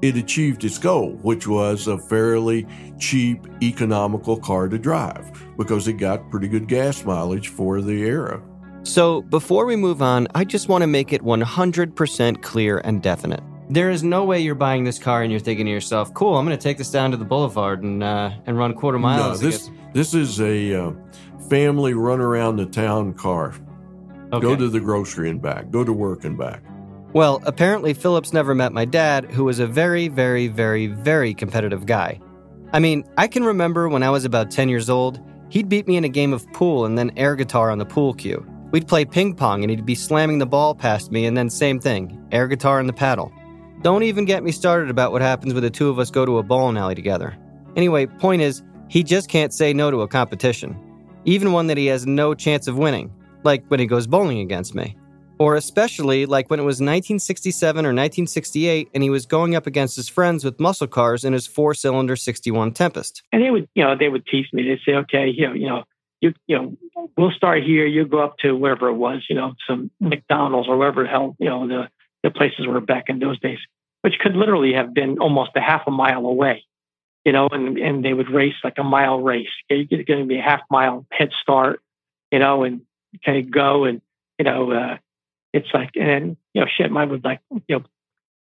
it 0.01 0.17
achieved 0.17 0.63
its 0.63 0.77
goal, 0.77 1.11
which 1.21 1.47
was 1.47 1.87
a 1.87 1.97
fairly 1.97 2.65
cheap, 2.99 3.45
economical 3.61 4.37
car 4.37 4.67
to 4.67 4.77
drive 4.77 5.31
because 5.57 5.87
it 5.87 5.93
got 5.93 6.29
pretty 6.31 6.47
good 6.47 6.67
gas 6.67 7.05
mileage 7.05 7.49
for 7.49 7.81
the 7.81 8.01
era. 8.03 8.41
So, 8.83 9.21
before 9.21 9.65
we 9.65 9.75
move 9.75 10.01
on, 10.01 10.27
I 10.33 10.43
just 10.43 10.67
want 10.67 10.81
to 10.81 10.87
make 10.87 11.13
it 11.13 11.21
100% 11.21 12.41
clear 12.41 12.79
and 12.79 13.01
definite. 13.01 13.43
There 13.69 13.91
is 13.91 14.03
no 14.03 14.25
way 14.25 14.39
you're 14.39 14.55
buying 14.55 14.83
this 14.83 14.97
car 14.97 15.21
and 15.21 15.31
you're 15.31 15.39
thinking 15.39 15.65
to 15.67 15.71
yourself, 15.71 16.13
"Cool, 16.13 16.35
I'm 16.35 16.45
going 16.45 16.57
to 16.57 16.61
take 16.61 16.77
this 16.77 16.89
down 16.91 17.11
to 17.11 17.17
the 17.17 17.23
boulevard 17.23 17.83
and 17.83 18.03
uh, 18.03 18.31
and 18.45 18.57
run 18.57 18.73
quarter 18.73 18.97
No, 18.97 19.03
miles." 19.03 19.39
to 19.39 19.45
this 19.45 19.69
this 19.93 20.13
is 20.13 20.41
a 20.41 20.73
uh, 20.73 20.91
family 21.47 21.93
run 21.93 22.19
around 22.19 22.57
the 22.57 22.65
town 22.65 23.13
car. 23.13 23.53
Go 24.31 24.55
to 24.55 24.67
the 24.67 24.79
grocery 24.79 25.29
and 25.29 25.41
back. 25.41 25.69
Go 25.71 25.83
to 25.83 25.93
work 25.93 26.23
and 26.23 26.37
back. 26.37 26.63
Well, 27.13 27.41
apparently 27.45 27.93
Philip's 27.93 28.31
never 28.31 28.55
met 28.55 28.71
my 28.71 28.85
dad, 28.85 29.29
who 29.31 29.43
was 29.43 29.59
a 29.59 29.67
very, 29.67 30.07
very, 30.07 30.47
very, 30.47 30.87
very 30.87 31.33
competitive 31.33 31.85
guy. 31.85 32.21
I 32.71 32.79
mean, 32.79 33.03
I 33.17 33.27
can 33.27 33.43
remember 33.43 33.89
when 33.89 34.01
I 34.01 34.09
was 34.09 34.23
about 34.23 34.49
10 34.49 34.69
years 34.69 34.89
old, 34.89 35.19
he'd 35.49 35.67
beat 35.67 35.89
me 35.89 35.97
in 35.97 36.05
a 36.05 36.09
game 36.09 36.31
of 36.31 36.49
pool 36.53 36.85
and 36.85 36.97
then 36.97 37.11
air 37.17 37.35
guitar 37.35 37.69
on 37.69 37.79
the 37.79 37.85
pool 37.85 38.13
cue. 38.13 38.45
We'd 38.71 38.87
play 38.87 39.03
ping 39.03 39.35
pong 39.35 39.61
and 39.61 39.69
he'd 39.69 39.85
be 39.85 39.93
slamming 39.93 40.39
the 40.39 40.45
ball 40.45 40.73
past 40.73 41.11
me 41.11 41.25
and 41.25 41.35
then 41.35 41.49
same 41.49 41.81
thing, 41.81 42.17
air 42.31 42.47
guitar 42.47 42.79
and 42.79 42.87
the 42.87 42.93
paddle. 42.93 43.29
Don't 43.81 44.03
even 44.03 44.23
get 44.23 44.43
me 44.43 44.53
started 44.53 44.89
about 44.89 45.11
what 45.11 45.21
happens 45.21 45.53
when 45.53 45.63
the 45.63 45.69
two 45.69 45.89
of 45.89 45.99
us 45.99 46.11
go 46.11 46.25
to 46.25 46.37
a 46.37 46.43
bowling 46.43 46.77
alley 46.77 46.95
together. 46.95 47.35
Anyway, 47.75 48.05
point 48.05 48.41
is, 48.41 48.63
he 48.87 49.03
just 49.03 49.27
can't 49.27 49.53
say 49.53 49.73
no 49.73 49.91
to 49.91 50.01
a 50.01 50.07
competition, 50.07 50.79
even 51.25 51.51
one 51.51 51.67
that 51.67 51.77
he 51.77 51.87
has 51.87 52.05
no 52.05 52.33
chance 52.33 52.67
of 52.67 52.77
winning, 52.77 53.11
like 53.43 53.65
when 53.67 53.81
he 53.81 53.85
goes 53.85 54.07
bowling 54.07 54.39
against 54.39 54.75
me. 54.75 54.95
Or 55.41 55.55
especially 55.55 56.27
like 56.27 56.51
when 56.51 56.59
it 56.59 56.63
was 56.69 56.75
1967 56.75 57.83
or 57.83 57.89
1968 57.89 58.89
and 58.93 59.01
he 59.01 59.09
was 59.09 59.25
going 59.25 59.55
up 59.55 59.65
against 59.65 59.95
his 59.95 60.07
friends 60.07 60.45
with 60.45 60.59
muscle 60.59 60.85
cars 60.85 61.25
in 61.25 61.33
his 61.33 61.47
four 61.47 61.73
cylinder 61.73 62.15
61 62.15 62.73
Tempest. 62.73 63.23
and 63.31 63.41
they 63.41 63.49
would, 63.49 63.67
you 63.73 63.83
know, 63.83 63.95
they 63.97 64.07
would 64.07 64.23
tease 64.27 64.45
me. 64.53 64.61
They'd 64.61 64.81
say, 64.85 64.95
okay, 64.97 65.29
you 65.29 65.47
know, 65.47 65.53
you 65.53 65.67
know, 65.67 65.83
you, 66.21 66.33
you 66.45 66.55
know, 66.55 66.77
we'll 67.17 67.31
start 67.31 67.63
here. 67.63 67.87
You 67.87 68.05
go 68.05 68.19
up 68.19 68.37
to 68.43 68.55
wherever 68.55 68.87
it 68.89 68.93
was, 68.93 69.25
you 69.29 69.35
know, 69.35 69.55
some 69.67 69.89
McDonald's 69.99 70.69
or 70.69 70.77
wherever 70.77 71.01
the 71.01 71.09
hell, 71.09 71.35
you 71.39 71.49
know, 71.49 71.67
the, 71.67 71.89
the 72.21 72.29
places 72.29 72.67
were 72.67 72.79
back 72.79 73.05
in 73.07 73.17
those 73.17 73.39
days, 73.39 73.57
which 74.01 74.19
could 74.19 74.35
literally 74.35 74.73
have 74.73 74.93
been 74.93 75.17
almost 75.17 75.49
a 75.55 75.59
half 75.59 75.81
a 75.87 75.91
mile 75.91 76.27
away, 76.27 76.63
you 77.25 77.31
know, 77.31 77.47
and, 77.51 77.79
and 77.79 78.05
they 78.05 78.13
would 78.13 78.29
race 78.29 78.53
like 78.63 78.77
a 78.77 78.83
mile 78.83 79.19
race. 79.19 79.49
You're 79.71 80.03
going 80.03 80.19
to 80.19 80.25
be 80.27 80.37
a 80.37 80.43
half 80.43 80.61
mile 80.69 81.07
head 81.11 81.31
start, 81.41 81.81
you 82.31 82.37
know, 82.37 82.63
and 82.63 82.81
kind 83.25 83.39
of 83.39 83.49
go 83.49 83.85
and, 83.85 84.03
you 84.37 84.45
know, 84.45 84.71
uh, 84.71 84.97
it's 85.53 85.67
like, 85.73 85.91
and 85.95 86.37
you 86.53 86.61
know, 86.61 86.67
shit, 86.77 86.91
mine 86.91 87.09
would 87.09 87.23
like, 87.23 87.39
you 87.51 87.77
know, 87.77 87.83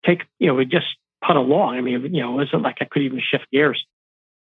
take, 0.06 0.22
you 0.38 0.48
know, 0.48 0.54
we 0.54 0.64
just 0.64 0.86
put 1.26 1.36
along. 1.36 1.76
I 1.76 1.80
mean, 1.80 2.14
you 2.14 2.22
know, 2.22 2.34
it 2.34 2.44
wasn't 2.44 2.62
like 2.62 2.78
I 2.80 2.84
could 2.84 3.02
even 3.02 3.20
shift 3.20 3.46
gears. 3.52 3.84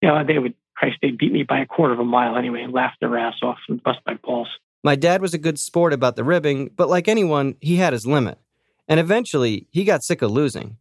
You 0.02 0.08
know, 0.08 0.24
they 0.24 0.38
would, 0.38 0.54
Christ, 0.76 0.98
they 1.02 1.10
beat 1.10 1.32
me 1.32 1.42
by 1.42 1.60
a 1.60 1.66
quarter 1.66 1.92
of 1.92 2.00
a 2.00 2.04
mile 2.04 2.36
anyway 2.36 2.62
and 2.62 2.72
laughed 2.72 3.00
their 3.00 3.18
ass 3.18 3.34
off 3.42 3.58
and 3.68 3.82
bust 3.82 3.98
my 4.06 4.14
balls. 4.14 4.48
My 4.84 4.94
dad 4.94 5.20
was 5.20 5.34
a 5.34 5.38
good 5.38 5.58
sport 5.58 5.92
about 5.92 6.14
the 6.16 6.24
ribbing, 6.24 6.70
but 6.76 6.88
like 6.88 7.08
anyone, 7.08 7.56
he 7.60 7.76
had 7.76 7.92
his 7.92 8.06
limit. 8.06 8.38
And 8.86 9.00
eventually, 9.00 9.66
he 9.70 9.84
got 9.84 10.04
sick 10.04 10.22
of 10.22 10.30
losing. 10.30 10.76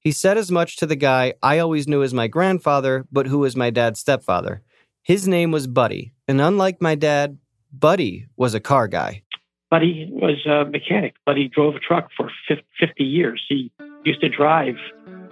He 0.00 0.10
said 0.10 0.36
as 0.36 0.50
much 0.50 0.76
to 0.78 0.86
the 0.86 0.96
guy 0.96 1.34
I 1.42 1.58
always 1.58 1.86
knew 1.86 2.02
as 2.02 2.14
my 2.14 2.26
grandfather, 2.26 3.06
but 3.12 3.26
who 3.26 3.38
was 3.40 3.54
my 3.54 3.70
dad's 3.70 4.00
stepfather. 4.00 4.62
His 5.02 5.28
name 5.28 5.52
was 5.52 5.66
Buddy, 5.66 6.12
and 6.26 6.40
unlike 6.40 6.80
my 6.80 6.94
dad, 6.94 7.38
Buddy 7.72 8.26
was 8.36 8.54
a 8.54 8.60
car 8.60 8.88
guy. 8.88 9.22
Buddy 9.72 10.06
was 10.12 10.44
a 10.44 10.66
mechanic. 10.70 11.14
Buddy 11.24 11.48
drove 11.48 11.74
a 11.74 11.78
truck 11.78 12.10
for 12.14 12.30
50 12.46 13.02
years. 13.02 13.42
He 13.48 13.72
used 14.04 14.20
to 14.20 14.28
drive 14.28 14.74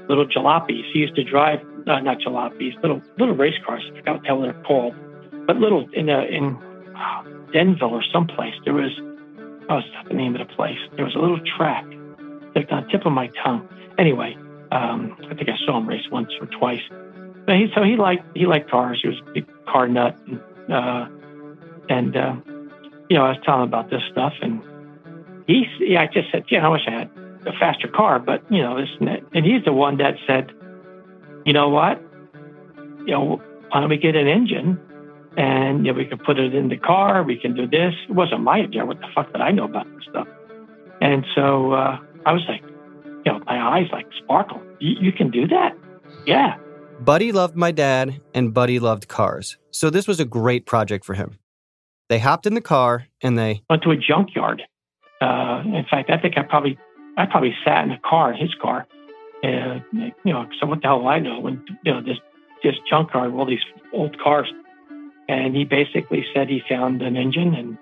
little 0.09 0.27
jalopies. 0.27 0.91
He 0.95 1.01
used 1.01 1.15
to 1.17 1.25
drive, 1.25 1.61
uh, 1.87 2.01
not 2.01 2.21
jalopies, 2.21 2.73
little 2.81 3.03
little 3.19 3.37
race 3.37 3.59
cars. 3.67 3.83
I 3.93 3.99
forgot 3.99 4.39
what 4.39 4.41
they're 4.41 4.63
called. 4.63 4.95
But 5.47 5.59
little 5.59 5.87
in 5.93 6.09
a, 6.09 6.23
in 6.23 6.57
uh, 6.97 7.23
Denville 7.53 7.91
or 7.91 8.03
someplace, 8.11 8.55
there 8.65 8.73
was, 8.73 8.93
oh, 9.69 9.75
what's 9.75 10.09
the 10.09 10.15
name 10.15 10.35
of 10.35 10.49
the 10.49 10.55
place? 10.55 10.79
There 10.97 11.05
was 11.05 11.15
a 11.15 11.19
little 11.19 11.41
track. 11.59 11.85
It's 12.57 12.73
on 12.73 12.85
the 12.85 12.89
tip 12.91 13.05
of 13.05 13.13
my 13.13 13.29
tongue. 13.45 13.69
Anyway, 13.99 14.39
um, 14.73 15.19
I 15.31 15.35
think 15.35 15.51
I 15.51 15.59
saw 15.67 15.77
him 15.77 15.87
race 15.87 16.09
once 16.11 16.31
or 16.41 16.47
twice. 16.47 16.81
But 17.45 17.57
he, 17.57 17.67
so 17.75 17.83
he 17.83 17.97
liked 17.97 18.25
he 18.35 18.47
liked 18.47 18.71
cars. 18.71 19.01
He 19.03 19.09
was 19.09 19.19
a 19.19 19.33
big 19.33 19.47
car 19.67 19.87
nut. 19.87 20.19
And, 20.27 20.73
uh, 20.73 21.09
and 21.91 22.17
uh, 22.17 22.37
you 23.11 23.17
know, 23.17 23.25
I 23.25 23.31
was 23.31 23.39
telling 23.45 23.65
him 23.65 23.69
about 23.69 23.91
this 23.91 24.03
stuff, 24.11 24.33
and 24.41 24.63
he, 25.47 25.67
yeah, 25.81 26.03
I 26.03 26.07
just 26.07 26.31
said, 26.31 26.45
yeah, 26.49 26.65
I 26.65 26.69
wish 26.69 26.83
I 26.87 26.93
had 26.93 27.11
a 27.45 27.53
faster 27.59 27.89
car, 27.89 28.21
but 28.21 28.43
you 28.51 28.63
know, 28.63 28.77
and 28.77 29.09
that. 29.09 29.21
And 29.35 29.45
he's 29.45 29.65
the 29.65 29.73
one 29.73 29.99
that 29.99 30.15
said, 30.27 30.53
you 31.45 31.53
know 31.53 31.69
what, 31.69 32.01
you 33.05 33.13
know, 33.13 33.43
why 33.69 33.81
don't 33.81 33.91
we 33.91 33.99
get 33.99 34.15
an 34.15 34.29
engine, 34.29 34.79
and 35.37 35.85
you 35.85 35.93
know, 35.93 35.99
we 35.99 36.07
can 36.07 36.19
put 36.19 36.39
it 36.39 36.55
in 36.55 36.69
the 36.69 36.77
car, 36.77 37.25
we 37.25 37.37
can 37.37 37.55
do 37.55 37.67
this. 37.67 37.95
It 38.09 38.15
wasn't 38.15 38.43
my 38.43 38.61
idea. 38.61 38.87
What 38.87 39.01
the 39.01 39.09
fuck 39.13 39.33
did 39.33 39.41
I 39.41 39.51
know 39.51 39.65
about 39.65 39.87
this 39.97 40.05
stuff? 40.09 40.29
And 41.01 41.27
so 41.35 41.73
uh, 41.73 41.99
I 42.27 42.33
was 42.33 42.43
like, 42.49 42.63
you 43.25 43.33
know, 43.33 43.41
my 43.47 43.79
eyes 43.79 43.87
like 43.93 44.07
sparkle. 44.23 44.63
You 44.79 45.13
can 45.13 45.31
do 45.31 45.49
that? 45.49 45.77
Yeah. 46.27 46.59
Buddy 47.01 47.33
loved 47.33 47.57
my 47.57 47.73
dad, 47.73 48.21
and 48.35 48.55
Buddy 48.55 48.79
loved 48.79 49.09
cars. 49.09 49.59
So 49.73 49.91
this 49.91 50.07
was 50.07 50.21
a 50.21 50.25
great 50.25 50.65
project 50.65 51.05
for 51.05 51.15
him. 51.15 51.39
They 52.11 52.19
hopped 52.19 52.45
in 52.45 52.55
the 52.55 52.61
car 52.61 53.07
and 53.23 53.39
they 53.39 53.63
went 53.71 53.85
to 53.85 53.93
a 53.93 53.97
junkyard. 53.97 54.63
Uh, 55.23 55.63
in 55.65 55.87
fact, 55.89 56.11
I 56.11 56.19
think 56.19 56.37
I 56.37 56.43
probably 56.43 56.77
I 57.17 57.25
probably 57.25 57.55
sat 57.65 57.85
in 57.85 57.93
a 57.93 58.01
car, 58.01 58.33
his 58.33 58.53
car. 58.61 58.85
Uh, 59.45 59.79
you 59.93 60.33
know, 60.33 60.45
so 60.61 60.67
what 60.67 60.83
the 60.83 60.89
hell 60.89 61.01
do 61.03 61.07
I 61.07 61.21
know? 61.21 61.39
When 61.39 61.65
you 61.85 61.95
know 61.95 62.03
this 62.03 62.19
this 62.65 62.75
junkyard, 62.91 63.33
all 63.33 63.47
these 63.47 63.65
old 63.93 64.19
cars, 64.19 64.53
and 65.29 65.55
he 65.55 65.65
basically 65.65 66.27
said 66.35 66.49
he 66.49 66.61
found 66.69 67.01
an 67.01 67.17
engine 67.17 67.55
and 67.55 67.79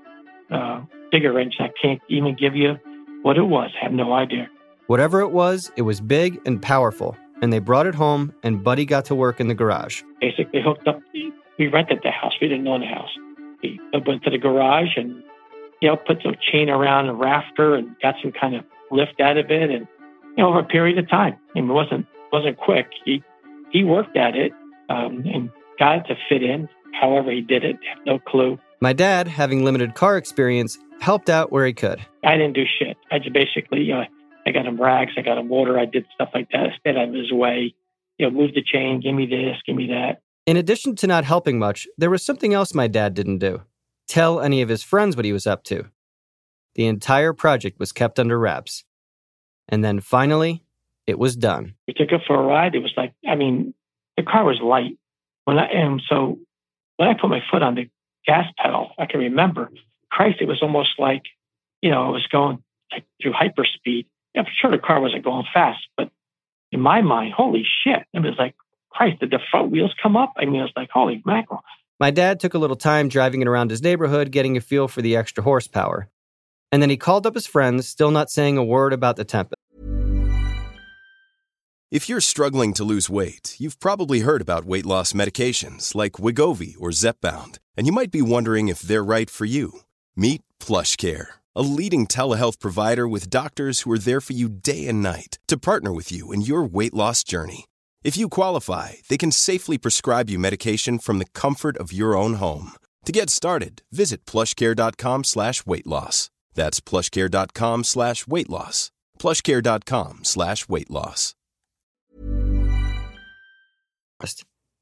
uh, 0.50 0.82
bigger 1.10 1.40
engine. 1.40 1.62
I 1.62 1.70
can't 1.80 2.00
even 2.10 2.36
give 2.36 2.54
you 2.54 2.78
what 3.22 3.38
it 3.38 3.44
was. 3.44 3.70
I 3.80 3.84
have 3.84 3.94
no 3.94 4.12
idea. 4.12 4.50
Whatever 4.88 5.20
it 5.22 5.30
was, 5.30 5.72
it 5.76 5.82
was 5.82 6.02
big 6.02 6.38
and 6.44 6.60
powerful, 6.60 7.16
and 7.40 7.50
they 7.50 7.60
brought 7.60 7.86
it 7.86 7.94
home, 7.94 8.34
and 8.42 8.62
Buddy 8.62 8.84
got 8.84 9.06
to 9.06 9.14
work 9.14 9.40
in 9.40 9.48
the 9.48 9.54
garage. 9.54 10.02
Basically 10.20 10.60
hooked 10.62 10.86
up. 10.86 11.00
We 11.58 11.66
rented 11.68 12.00
the 12.04 12.10
house. 12.10 12.34
We 12.42 12.48
didn't 12.48 12.68
own 12.68 12.80
the 12.82 12.86
house. 12.86 13.08
We 13.62 13.80
went 14.06 14.22
to 14.24 14.30
the 14.30 14.38
garage 14.38 14.96
and 14.96 15.22
you 15.80 15.88
know 15.88 15.96
put 15.96 16.22
some 16.22 16.36
chain 16.40 16.68
around 16.68 17.08
a 17.08 17.14
rafter 17.14 17.74
and 17.74 17.94
got 18.00 18.16
some 18.22 18.32
kind 18.32 18.54
of 18.54 18.64
lift 18.90 19.20
out 19.20 19.36
of 19.36 19.50
it, 19.50 19.70
and 19.70 19.86
you 20.36 20.42
know 20.42 20.48
over 20.50 20.60
a 20.60 20.64
period 20.64 20.98
of 20.98 21.08
time. 21.08 21.36
I 21.50 21.60
mean, 21.60 21.70
it 21.70 21.72
wasn't 21.72 22.06
wasn't 22.32 22.56
quick. 22.56 22.86
He 23.04 23.22
he 23.70 23.84
worked 23.84 24.16
at 24.16 24.36
it 24.36 24.52
um, 24.88 25.24
and 25.26 25.50
got 25.78 25.98
it 25.98 26.04
to 26.08 26.16
fit 26.28 26.42
in. 26.42 26.68
However, 26.98 27.30
he 27.30 27.40
did 27.40 27.64
it. 27.64 27.78
Have 27.94 28.06
no 28.06 28.18
clue. 28.18 28.58
My 28.80 28.92
dad, 28.92 29.28
having 29.28 29.64
limited 29.64 29.94
car 29.94 30.16
experience, 30.16 30.78
helped 31.00 31.28
out 31.28 31.52
where 31.52 31.66
he 31.66 31.72
could. 31.72 32.00
I 32.24 32.36
didn't 32.36 32.54
do 32.54 32.64
shit. 32.78 32.96
I 33.10 33.18
just 33.18 33.32
basically, 33.32 33.82
you 33.82 33.94
know, 33.94 34.04
I 34.46 34.50
got 34.50 34.66
him 34.66 34.80
rags, 34.80 35.12
I 35.16 35.22
got 35.22 35.38
him 35.38 35.48
water, 35.48 35.78
I 35.78 35.84
did 35.84 36.06
stuff 36.14 36.30
like 36.34 36.48
that. 36.52 36.60
I 36.60 36.76
Stayed 36.78 36.96
out 36.96 37.08
of 37.08 37.14
his 37.14 37.32
way. 37.32 37.74
You 38.18 38.26
know, 38.26 38.36
move 38.36 38.54
the 38.54 38.62
chain, 38.62 39.00
give 39.00 39.14
me 39.14 39.26
this, 39.26 39.56
give 39.66 39.76
me 39.76 39.88
that. 39.88 40.22
In 40.48 40.56
addition 40.56 40.96
to 40.96 41.06
not 41.06 41.26
helping 41.26 41.58
much, 41.58 41.86
there 41.98 42.08
was 42.08 42.22
something 42.22 42.54
else 42.54 42.72
my 42.72 42.86
dad 42.86 43.12
didn't 43.12 43.36
do 43.36 43.60
tell 44.06 44.40
any 44.40 44.62
of 44.62 44.70
his 44.70 44.82
friends 44.82 45.14
what 45.14 45.26
he 45.26 45.32
was 45.34 45.46
up 45.46 45.62
to. 45.64 45.84
The 46.74 46.86
entire 46.86 47.34
project 47.34 47.78
was 47.78 47.92
kept 47.92 48.18
under 48.18 48.38
wraps. 48.38 48.82
And 49.68 49.84
then 49.84 50.00
finally, 50.00 50.62
it 51.06 51.18
was 51.18 51.36
done. 51.36 51.74
We 51.86 51.92
took 51.92 52.10
it 52.12 52.22
for 52.26 52.42
a 52.42 52.46
ride. 52.46 52.74
It 52.74 52.78
was 52.78 52.94
like, 52.96 53.12
I 53.28 53.34
mean, 53.34 53.74
the 54.16 54.22
car 54.22 54.42
was 54.42 54.58
light. 54.62 54.96
When 55.44 55.58
I 55.58 55.66
and 55.66 56.00
so 56.08 56.38
when 56.96 57.10
I 57.10 57.12
put 57.12 57.28
my 57.28 57.42
foot 57.50 57.62
on 57.62 57.74
the 57.74 57.90
gas 58.24 58.46
pedal, 58.56 58.92
I 58.98 59.04
can 59.04 59.20
remember, 59.20 59.70
Christ, 60.10 60.38
it 60.40 60.48
was 60.48 60.62
almost 60.62 60.98
like, 60.98 61.24
you 61.82 61.90
know, 61.90 62.08
it 62.08 62.12
was 62.12 62.26
going 62.32 62.62
like 62.90 63.04
through 63.20 63.34
hyperspeed. 63.34 64.06
I'm 64.34 64.46
sure 64.58 64.70
the 64.70 64.78
car 64.78 64.98
wasn't 64.98 65.24
going 65.24 65.44
fast, 65.52 65.86
but 65.94 66.10
in 66.72 66.80
my 66.80 67.02
mind, 67.02 67.34
holy 67.34 67.66
shit, 67.84 68.06
it 68.14 68.20
was 68.20 68.36
like, 68.38 68.54
Christ, 68.90 69.20
did 69.20 69.30
the 69.30 69.38
front 69.50 69.70
wheels 69.70 69.94
come 70.02 70.16
up? 70.16 70.32
I 70.36 70.44
mean, 70.44 70.62
it's 70.62 70.72
like, 70.76 70.90
holy 70.92 71.22
mackerel. 71.24 71.62
My 72.00 72.10
dad 72.10 72.40
took 72.40 72.54
a 72.54 72.58
little 72.58 72.76
time 72.76 73.08
driving 73.08 73.42
it 73.42 73.48
around 73.48 73.70
his 73.70 73.82
neighborhood, 73.82 74.30
getting 74.30 74.56
a 74.56 74.60
feel 74.60 74.88
for 74.88 75.02
the 75.02 75.16
extra 75.16 75.42
horsepower. 75.42 76.08
And 76.70 76.80
then 76.80 76.90
he 76.90 76.96
called 76.96 77.26
up 77.26 77.34
his 77.34 77.46
friends, 77.46 77.88
still 77.88 78.10
not 78.10 78.30
saying 78.30 78.56
a 78.56 78.64
word 78.64 78.92
about 78.92 79.16
the 79.16 79.24
Tempest. 79.24 79.54
If 81.90 82.06
you're 82.06 82.20
struggling 82.20 82.74
to 82.74 82.84
lose 82.84 83.08
weight, 83.08 83.56
you've 83.58 83.80
probably 83.80 84.20
heard 84.20 84.42
about 84.42 84.66
weight 84.66 84.84
loss 84.84 85.14
medications 85.14 85.94
like 85.94 86.20
Wegovy 86.20 86.74
or 86.78 86.90
Zepbound, 86.90 87.56
and 87.78 87.86
you 87.86 87.94
might 87.94 88.10
be 88.10 88.20
wondering 88.20 88.68
if 88.68 88.80
they're 88.80 89.02
right 89.02 89.30
for 89.30 89.46
you. 89.46 89.80
Meet 90.14 90.42
PlushCare, 90.60 91.28
a 91.56 91.62
leading 91.62 92.06
telehealth 92.06 92.60
provider 92.60 93.08
with 93.08 93.30
doctors 93.30 93.80
who 93.80 93.92
are 93.92 93.98
there 93.98 94.20
for 94.20 94.34
you 94.34 94.50
day 94.50 94.86
and 94.86 95.02
night 95.02 95.38
to 95.48 95.56
partner 95.56 95.90
with 95.90 96.12
you 96.12 96.30
in 96.30 96.42
your 96.42 96.62
weight 96.62 96.92
loss 96.92 97.24
journey. 97.24 97.64
If 98.04 98.16
you 98.16 98.28
qualify, 98.28 98.92
they 99.08 99.18
can 99.18 99.32
safely 99.32 99.76
prescribe 99.76 100.30
you 100.30 100.38
medication 100.38 100.98
from 100.98 101.18
the 101.18 101.26
comfort 101.34 101.76
of 101.76 101.92
your 101.92 102.16
own 102.16 102.34
home. 102.34 102.72
To 103.04 103.12
get 103.12 103.28
started, 103.28 103.82
visit 103.90 104.24
plushcare.com 104.24 105.24
slash 105.24 105.66
weight 105.66 105.86
loss. 105.86 106.30
That's 106.54 106.80
plushcare.com 106.80 107.84
slash 107.84 108.26
weight 108.26 108.48
loss. 108.48 108.90
plushcare.com 109.18 110.20
slash 110.22 110.68
weight 110.68 110.90
loss. 110.90 111.34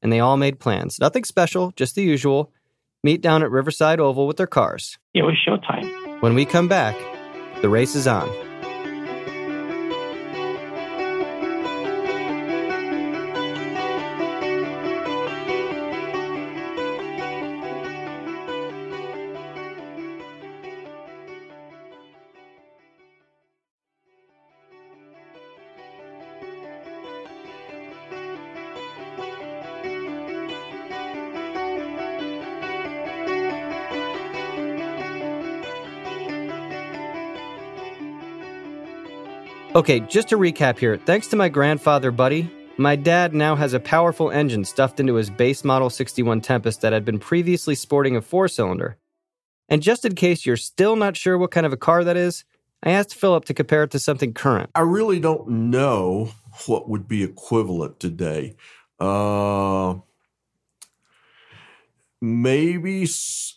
And 0.01 0.11
they 0.11 0.19
all 0.19 0.37
made 0.37 0.59
plans. 0.59 0.99
Nothing 0.99 1.23
special, 1.23 1.71
just 1.75 1.95
the 1.95 2.03
usual. 2.03 2.51
Meet 3.03 3.21
down 3.21 3.43
at 3.43 3.51
Riverside 3.51 3.99
Oval 3.99 4.27
with 4.27 4.37
their 4.37 4.47
cars. 4.47 4.97
It 5.13 5.23
was 5.23 5.35
showtime. 5.47 6.21
When 6.21 6.33
we 6.33 6.45
come 6.45 6.67
back, 6.67 6.95
the 7.61 7.69
race 7.69 7.95
is 7.95 8.07
on. 8.07 8.46
Okay, 39.77 39.99
just 39.99 40.29
to 40.29 40.37
recap 40.37 40.79
here, 40.79 40.97
thanks 40.97 41.27
to 41.27 41.35
my 41.35 41.49
grandfather, 41.49 42.09
Buddy, 42.09 42.49
my 42.79 42.95
dad 42.95 43.35
now 43.35 43.55
has 43.55 43.73
a 43.73 43.79
powerful 43.79 44.31
engine 44.31 44.65
stuffed 44.65 44.99
into 44.99 45.13
his 45.13 45.29
base 45.29 45.63
model 45.63 45.91
61 45.91 46.41
Tempest 46.41 46.81
that 46.81 46.93
had 46.93 47.05
been 47.05 47.19
previously 47.19 47.75
sporting 47.75 48.15
a 48.15 48.21
four 48.23 48.47
cylinder. 48.47 48.97
And 49.69 49.83
just 49.83 50.03
in 50.03 50.15
case 50.15 50.47
you're 50.47 50.57
still 50.57 50.95
not 50.95 51.15
sure 51.15 51.37
what 51.37 51.51
kind 51.51 51.63
of 51.63 51.73
a 51.73 51.77
car 51.77 52.03
that 52.03 52.17
is, 52.17 52.43
I 52.81 52.89
asked 52.89 53.13
Philip 53.13 53.45
to 53.45 53.53
compare 53.53 53.83
it 53.83 53.91
to 53.91 53.99
something 53.99 54.33
current. 54.33 54.71
I 54.73 54.81
really 54.81 55.19
don't 55.19 55.47
know 55.47 56.31
what 56.65 56.89
would 56.89 57.07
be 57.07 57.21
equivalent 57.23 57.99
today. 57.99 58.55
Uh, 58.99 59.97
maybe 62.19 63.07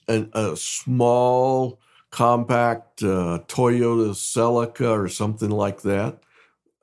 a, 0.07 0.27
a 0.35 0.55
small 0.59 1.81
compact 2.11 3.03
uh, 3.03 3.41
Toyota 3.47 4.11
Celica 4.11 4.91
or 4.91 5.09
something 5.09 5.51
like 5.51 5.83
that. 5.83 6.19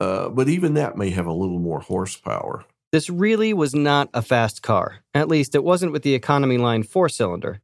Uh, 0.00 0.28
but 0.28 0.48
even 0.48 0.74
that 0.74 0.96
may 0.96 1.10
have 1.10 1.26
a 1.26 1.32
little 1.32 1.58
more 1.58 1.80
horsepower. 1.80 2.64
This 2.92 3.10
really 3.10 3.52
was 3.52 3.74
not 3.74 4.08
a 4.14 4.22
fast 4.22 4.62
car. 4.62 5.00
At 5.12 5.28
least 5.28 5.54
it 5.54 5.64
wasn't 5.64 5.92
with 5.92 6.02
the 6.02 6.14
economy 6.14 6.56
line 6.56 6.82
four 6.82 7.08
cylinder. 7.08 7.60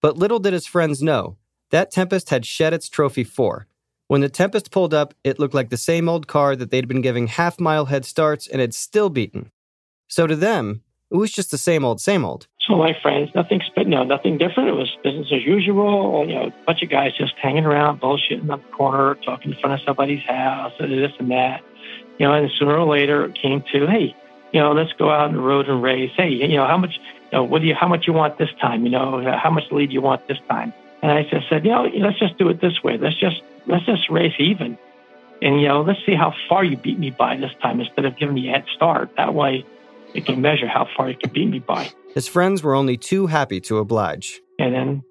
But 0.00 0.16
little 0.16 0.38
did 0.38 0.52
his 0.52 0.66
friends 0.66 1.02
know, 1.02 1.36
that 1.70 1.90
Tempest 1.90 2.30
had 2.30 2.46
shed 2.46 2.72
its 2.72 2.88
trophy 2.88 3.24
four. 3.24 3.66
When 4.06 4.20
the 4.20 4.28
Tempest 4.28 4.70
pulled 4.70 4.92
up, 4.92 5.14
it 5.24 5.38
looked 5.38 5.54
like 5.54 5.70
the 5.70 5.76
same 5.76 6.08
old 6.08 6.26
car 6.26 6.56
that 6.56 6.70
they'd 6.70 6.88
been 6.88 7.00
giving 7.00 7.28
half 7.28 7.60
mile 7.60 7.86
head 7.86 8.04
starts 8.04 8.46
and 8.46 8.60
had 8.60 8.74
still 8.74 9.08
beaten. 9.08 9.50
So 10.08 10.26
to 10.26 10.36
them, 10.36 10.82
it 11.10 11.16
was 11.16 11.32
just 11.32 11.50
the 11.50 11.58
same 11.58 11.84
old, 11.84 12.00
same 12.00 12.24
old. 12.24 12.46
My 12.76 12.96
friends, 13.02 13.34
nothing, 13.34 13.60
know, 13.86 14.04
nothing 14.04 14.38
different. 14.38 14.68
It 14.68 14.74
was 14.74 14.96
business 15.02 15.26
as 15.32 15.42
usual. 15.44 16.24
You 16.26 16.34
know, 16.34 16.46
a 16.46 16.64
bunch 16.66 16.82
of 16.82 16.88
guys 16.88 17.12
just 17.18 17.34
hanging 17.36 17.64
around, 17.64 18.00
bullshitting 18.00 18.42
on 18.42 18.46
the 18.46 18.76
corner, 18.76 19.16
talking 19.16 19.52
in 19.52 19.58
front 19.58 19.80
of 19.80 19.84
somebody's 19.84 20.22
house, 20.22 20.72
and 20.78 20.92
this 20.92 21.12
and 21.18 21.30
that. 21.30 21.62
You 22.18 22.26
know, 22.26 22.32
and 22.32 22.50
sooner 22.58 22.76
or 22.76 22.86
later 22.86 23.24
it 23.24 23.34
came 23.34 23.62
to, 23.72 23.86
hey, 23.86 24.14
you 24.52 24.60
know, 24.60 24.72
let's 24.72 24.92
go 24.92 25.10
out 25.10 25.28
on 25.28 25.34
the 25.34 25.40
road 25.40 25.68
and 25.68 25.82
race. 25.82 26.12
Hey, 26.16 26.30
you 26.30 26.56
know, 26.56 26.66
how 26.66 26.76
much, 26.76 26.94
you 26.96 27.38
know, 27.38 27.44
what 27.44 27.60
do 27.60 27.66
you, 27.66 27.74
how 27.74 27.88
much 27.88 28.06
you 28.06 28.12
want 28.12 28.38
this 28.38 28.50
time? 28.60 28.84
You 28.84 28.90
know, 28.90 29.36
how 29.36 29.50
much 29.50 29.64
lead 29.72 29.92
you 29.92 30.00
want 30.00 30.26
this 30.28 30.38
time? 30.48 30.72
And 31.02 31.10
I 31.10 31.22
just 31.24 31.48
said, 31.48 31.64
you 31.64 31.72
know, 31.72 31.90
let's 31.98 32.18
just 32.18 32.38
do 32.38 32.48
it 32.50 32.60
this 32.60 32.82
way. 32.84 32.98
Let's 32.98 33.18
just, 33.18 33.42
let's 33.66 33.84
just 33.86 34.08
race 34.10 34.34
even. 34.38 34.78
And, 35.42 35.60
you 35.60 35.68
know, 35.68 35.82
let's 35.82 36.04
see 36.04 36.14
how 36.14 36.34
far 36.48 36.62
you 36.62 36.76
beat 36.76 36.98
me 36.98 37.10
by 37.10 37.36
this 37.36 37.52
time 37.62 37.80
instead 37.80 38.04
of 38.04 38.16
giving 38.16 38.34
me 38.34 38.48
a 38.48 38.52
head 38.52 38.64
start. 38.74 39.16
That 39.16 39.34
way 39.34 39.64
it 40.14 40.26
can 40.26 40.40
measure 40.40 40.66
how 40.66 40.88
far 40.96 41.08
you 41.08 41.16
can 41.16 41.32
beat 41.32 41.48
me 41.48 41.58
by. 41.60 41.90
His 42.14 42.26
friends 42.26 42.62
were 42.62 42.74
only 42.74 42.96
too 42.96 43.26
happy 43.26 43.60
to 43.62 43.78
oblige. 43.78 44.40
And 44.58 44.74
then 44.74 45.02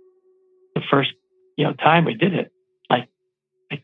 the 0.75 0.81
first, 0.91 1.11
you 1.57 1.65
know, 1.65 1.73
time 1.73 2.05
we 2.05 2.13
did 2.13 2.33
it, 2.33 2.51
like, 2.89 3.07
like 3.71 3.83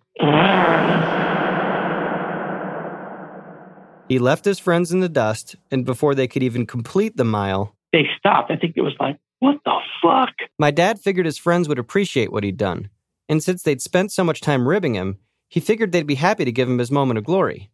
he 4.10 4.19
left 4.19 4.45
his 4.45 4.60
friends 4.60 4.91
in 4.91 4.99
the 4.99 5.10
dust, 5.10 5.56
and 5.71 5.86
before 5.86 6.13
they 6.13 6.28
could 6.28 6.43
even 6.43 6.65
complete 6.65 7.15
the 7.17 7.23
mile, 7.23 7.75
they 7.93 8.04
stopped. 8.17 8.51
I 8.51 8.58
think 8.58 8.73
it 8.75 8.82
was 8.82 8.95
like, 8.99 9.17
what 9.39 9.58
the 9.63 9.78
fuck? 10.01 10.34
My 10.60 10.71
dad 10.71 10.99
figured 10.99 11.25
his 11.25 11.38
friends 11.38 11.69
would 11.69 11.80
appreciate 11.80 12.32
what 12.32 12.43
he'd 12.43 12.58
done. 12.58 12.89
And 13.30 13.41
since 13.41 13.63
they'd 13.63 13.82
spent 13.82 14.12
so 14.12 14.23
much 14.23 14.41
time 14.41 14.67
ribbing 14.67 14.93
him, 14.93 15.19
he 15.47 15.60
figured 15.60 15.91
they'd 15.91 16.06
be 16.06 16.15
happy 16.15 16.45
to 16.45 16.51
give 16.51 16.69
him 16.69 16.80
his 16.80 16.91
moment 16.91 17.17
of 17.17 17.23
glory. 17.23 17.71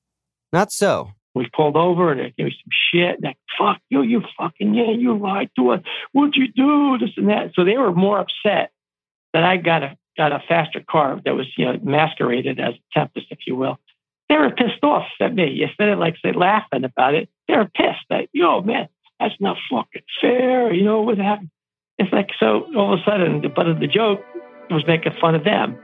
Not 0.54 0.72
so. 0.72 1.12
We 1.34 1.50
pulled 1.56 1.78
over 1.78 2.12
and 2.12 2.20
they 2.20 2.34
gave 2.38 2.48
me 2.48 2.56
some 2.64 2.72
shit. 2.92 3.16
And 3.16 3.24
Like, 3.24 3.38
fuck 3.58 3.82
you, 3.90 4.02
you 4.02 4.22
fucking, 4.38 4.74
yeah, 4.74 4.92
you 4.92 5.18
lied 5.18 5.50
to 5.58 5.72
us. 5.72 5.82
What'd 6.12 6.36
you 6.36 6.48
do? 6.52 6.98
This 6.98 7.16
and 7.18 7.30
that. 7.30 7.52
So 7.56 7.64
they 7.64 7.78
were 7.78 7.94
more 7.94 8.20
upset 8.20 8.72
that 9.34 9.44
I 9.44 9.58
got 9.58 9.84
a 9.84 9.98
got 10.18 10.34
a 10.34 10.44
faster 10.46 10.84
car 10.88 11.22
that 11.24 11.36
was, 11.36 11.48
you 11.58 11.66
know, 11.66 11.80
masqueraded 11.82 12.60
as 12.60 12.74
a 12.74 13.00
Tempest, 13.00 13.28
if 13.30 13.40
you 13.48 13.56
will. 13.56 13.80
They 14.28 14.36
were 14.36 14.50
pissed 14.50 14.84
off 14.84 15.08
at 15.20 15.34
me. 15.34 15.64
Instead 15.64 15.90
of 15.90 16.00
like 16.00 16.16
say 16.24 16.34
laughing 16.34 16.84
about 16.84 17.16
it, 17.16 17.30
they 17.48 17.56
were 17.56 17.70
pissed. 17.74 18.06
Like, 18.10 18.30
yo, 18.34 18.62
man, 18.62 18.90
that's 19.20 19.36
not 19.40 19.58
fucking 19.70 20.04
fair. 20.20 20.74
You 20.74 20.84
know 20.84 21.02
what 21.02 21.18
happened? 21.18 21.50
It's 21.98 22.12
like 22.12 22.30
so 22.40 22.68
all 22.76 22.94
of 22.94 23.00
a 23.00 23.04
sudden 23.04 23.42
the 23.42 23.50
butt 23.50 23.68
of 23.68 23.80
the 23.80 23.88
joke 23.88 24.22
was 24.70 24.86
making 24.88 25.14
fun 25.22 25.36
of 25.36 25.44
them. 25.44 25.78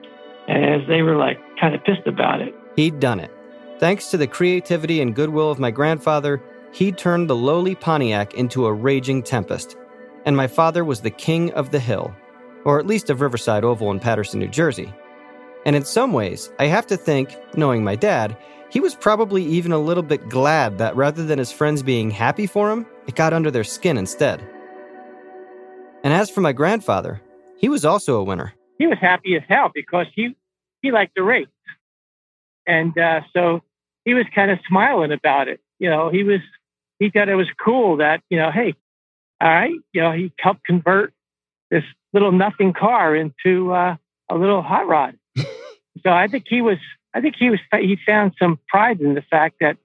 And 0.48 0.66
as 0.66 0.88
they 0.88 1.02
were 1.02 1.18
like 1.18 1.40
kind 1.60 1.76
of 1.76 1.84
pissed 1.84 2.08
about 2.08 2.42
it. 2.42 2.54
He'd 2.76 3.00
done 3.00 3.20
it. 3.20 3.32
Thanks 3.80 4.10
to 4.10 4.18
the 4.18 4.26
creativity 4.26 5.02
and 5.02 5.16
goodwill 5.16 5.52
of 5.52 5.60
my 5.60 5.70
grandfather, 5.70 6.42
he 6.72 6.92
turned 6.92 7.30
the 7.30 7.36
lowly 7.36 7.76
Pontiac 7.76 8.34
into 8.34 8.66
a 8.66 8.74
raging 8.74 9.22
tempest. 9.22 9.78
And 10.26 10.36
my 10.36 10.48
father 10.48 10.84
was 10.84 11.02
the 11.02 11.12
king 11.12 11.52
of 11.54 11.70
the 11.70 11.80
hill, 11.80 12.14
or 12.66 12.80
at 12.80 12.88
least 12.88 13.12
of 13.12 13.22
Riverside 13.22 13.64
Oval 13.64 13.92
in 13.92 14.00
Paterson, 14.00 14.40
New 14.40 14.48
Jersey. 14.48 14.92
And 15.66 15.76
in 15.76 15.86
some 15.86 16.12
ways, 16.12 16.52
I 16.58 16.66
have 16.66 16.88
to 16.88 16.98
think, 16.98 17.38
knowing 17.56 17.84
my 17.84 17.96
dad, 17.96 18.36
he 18.70 18.80
was 18.80 18.96
probably 18.96 19.44
even 19.46 19.72
a 19.72 19.78
little 19.78 20.04
bit 20.04 20.28
glad 20.28 20.80
that 20.80 20.96
rather 20.96 21.24
than 21.24 21.38
his 21.38 21.52
friends 21.52 21.84
being 21.84 22.10
happy 22.10 22.48
for 22.48 22.72
him, 22.72 22.86
it 23.06 23.16
got 23.16 23.32
under 23.32 23.52
their 23.52 23.64
skin 23.64 23.98
instead. 23.98 24.42
And 26.04 26.14
as 26.14 26.32
for 26.32 26.42
my 26.42 26.52
grandfather, 26.52 27.22
he 27.58 27.70
was 27.70 27.86
also 27.86 28.20
a 28.20 28.24
winner. 28.24 28.54
He 28.80 28.88
was 28.88 28.98
happy 29.00 29.36
as 29.36 29.44
hell 29.48 29.72
because 29.74 30.08
he, 30.16 30.36
he 30.82 30.92
liked 30.92 31.16
the 31.16 31.24
race. 31.24 31.48
And 32.66 32.98
uh, 32.98 33.22
so 33.34 33.62
he 34.08 34.14
was 34.14 34.26
kind 34.34 34.50
of 34.50 34.60
smiling 34.66 35.12
about 35.12 35.50
it. 35.50 35.60
You 35.80 35.90
know, 35.90 36.10
he 36.10 36.24
was 36.24 36.40
he 36.98 37.10
thought 37.10 37.28
it 37.28 37.36
was 37.36 37.50
cool 37.64 37.98
that 37.98 38.22
you 38.30 38.38
know, 38.38 38.52
hey, 38.52 38.74
all 39.42 39.50
right, 39.50 39.76
you 39.92 40.02
know, 40.02 40.14
he 40.14 40.32
helped 40.40 40.64
convert 40.64 41.14
this 41.70 41.84
little 42.14 42.32
nothing 42.32 42.72
car 42.72 43.14
into 43.14 43.74
uh, 43.74 43.98
a 44.32 44.36
little 44.36 44.62
hot 44.62 44.88
rod. 44.88 45.18
so 45.38 46.10
I 46.10 46.30
think 46.30 46.46
he 46.48 46.62
was 46.62 46.78
I 47.14 47.20
think 47.20 47.36
he 47.38 47.50
was 47.50 47.60
he 47.74 47.98
found 48.06 48.34
some 48.40 48.60
pride 48.70 49.02
in 49.02 49.14
the 49.14 49.24
fact 49.24 49.58
that 49.60 49.76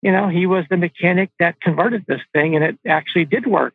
you 0.00 0.12
know 0.12 0.28
he 0.28 0.46
was 0.46 0.64
the 0.70 0.76
mechanic 0.76 1.30
that 1.40 1.60
converted 1.60 2.04
this 2.06 2.20
thing 2.32 2.54
and 2.54 2.64
it 2.64 2.78
actually 2.86 3.24
did 3.24 3.48
work. 3.48 3.74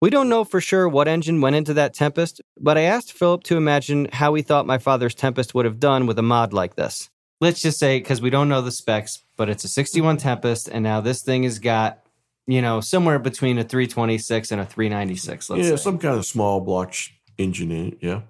We 0.00 0.08
don't 0.08 0.30
know 0.30 0.44
for 0.44 0.62
sure 0.62 0.88
what 0.88 1.06
engine 1.06 1.42
went 1.42 1.56
into 1.56 1.74
that 1.74 1.92
Tempest, 1.92 2.40
but 2.58 2.78
I 2.78 2.82
asked 2.82 3.12
Philip 3.12 3.42
to 3.44 3.58
imagine 3.58 4.08
how 4.10 4.32
he 4.32 4.42
thought 4.42 4.64
my 4.64 4.78
father's 4.78 5.14
Tempest 5.14 5.54
would 5.54 5.66
have 5.66 5.80
done 5.80 6.06
with 6.06 6.18
a 6.18 6.22
mod 6.22 6.54
like 6.54 6.76
this 6.76 7.10
let's 7.40 7.60
just 7.60 7.78
say 7.78 7.98
because 7.98 8.20
we 8.20 8.30
don't 8.30 8.48
know 8.48 8.60
the 8.60 8.70
specs, 8.70 9.22
but 9.36 9.48
it's 9.48 9.64
a 9.64 9.68
61 9.68 10.16
mm-hmm. 10.16 10.22
Tempest, 10.22 10.68
and 10.68 10.82
now 10.82 11.00
this 11.00 11.22
thing 11.22 11.44
has 11.44 11.58
got 11.58 12.00
you 12.46 12.62
know 12.62 12.80
somewhere 12.80 13.18
between 13.18 13.58
a 13.58 13.64
326 13.64 14.52
and 14.52 14.60
a 14.60 14.64
396. 14.64 15.50
Let's 15.50 15.64
yeah, 15.64 15.70
say. 15.70 15.76
some 15.76 15.98
kind 15.98 16.16
of 16.16 16.26
small 16.26 16.60
block 16.60 16.94
engine 17.36 17.70
in 17.70 17.88
it. 17.88 17.98
Yeah. 18.00 18.22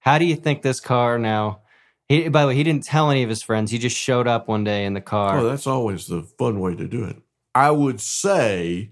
How 0.00 0.18
do 0.18 0.24
you 0.24 0.36
think 0.36 0.62
this 0.62 0.80
car 0.80 1.18
now? 1.18 1.60
He, 2.08 2.28
by 2.28 2.42
the 2.42 2.48
way, 2.48 2.54
he 2.54 2.62
didn't 2.62 2.84
tell 2.84 3.10
any 3.10 3.22
of 3.22 3.30
his 3.30 3.42
friends. 3.42 3.70
He 3.70 3.78
just 3.78 3.96
showed 3.96 4.26
up 4.26 4.46
one 4.46 4.62
day 4.62 4.84
in 4.84 4.92
the 4.92 5.00
car. 5.00 5.38
Oh, 5.38 5.48
that's 5.48 5.66
always 5.66 6.06
the 6.06 6.22
fun 6.22 6.60
way 6.60 6.74
to 6.74 6.86
do 6.86 7.04
it. 7.04 7.16
I 7.54 7.70
would 7.70 8.00
say 8.00 8.90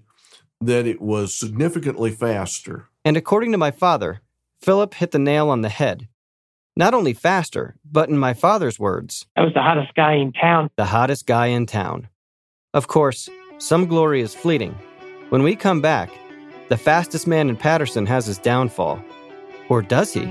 that 0.59 0.87
it 0.87 0.99
was 0.99 1.37
significantly 1.37 2.09
faster. 2.09 2.87
And 3.05 3.15
according 3.15 3.51
to 3.51 3.57
my 3.57 3.69
father, 3.69 4.21
Philip 4.61 4.95
hit 4.95 5.11
the 5.11 5.19
nail 5.19 5.49
on 5.49 5.61
the 5.61 5.69
head 5.69 6.07
not 6.75 6.93
only 6.93 7.13
faster, 7.13 7.75
but 7.89 8.09
in 8.09 8.17
my 8.17 8.33
father's 8.33 8.79
words, 8.79 9.25
I 9.35 9.41
was 9.41 9.53
the 9.53 9.61
hottest 9.61 9.93
guy 9.95 10.13
in 10.15 10.33
town. 10.33 10.69
The 10.75 10.85
hottest 10.85 11.27
guy 11.27 11.47
in 11.47 11.65
town. 11.65 12.07
Of 12.73 12.87
course, 12.87 13.29
some 13.59 13.85
glory 13.85 14.21
is 14.21 14.33
fleeting. 14.33 14.75
When 15.29 15.43
we 15.43 15.55
come 15.55 15.81
back, 15.81 16.09
the 16.69 16.77
fastest 16.77 17.27
man 17.27 17.49
in 17.49 17.55
Paterson 17.55 18.05
has 18.07 18.25
his 18.25 18.39
downfall. 18.39 19.03
Or 19.69 19.81
does 19.81 20.13
he? 20.13 20.25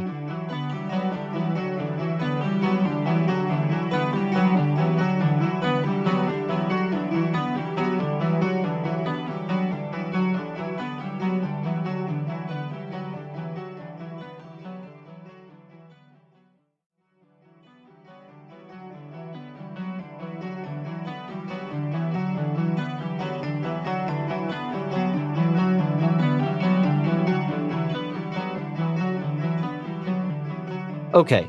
Okay, 31.14 31.46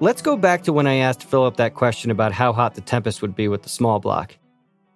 let's 0.00 0.20
go 0.20 0.36
back 0.36 0.64
to 0.64 0.72
when 0.72 0.88
I 0.88 0.96
asked 0.96 1.22
Philip 1.22 1.56
that 1.58 1.74
question 1.74 2.10
about 2.10 2.32
how 2.32 2.52
hot 2.52 2.74
the 2.74 2.80
Tempest 2.80 3.22
would 3.22 3.36
be 3.36 3.46
with 3.46 3.62
the 3.62 3.68
small 3.68 4.00
block. 4.00 4.36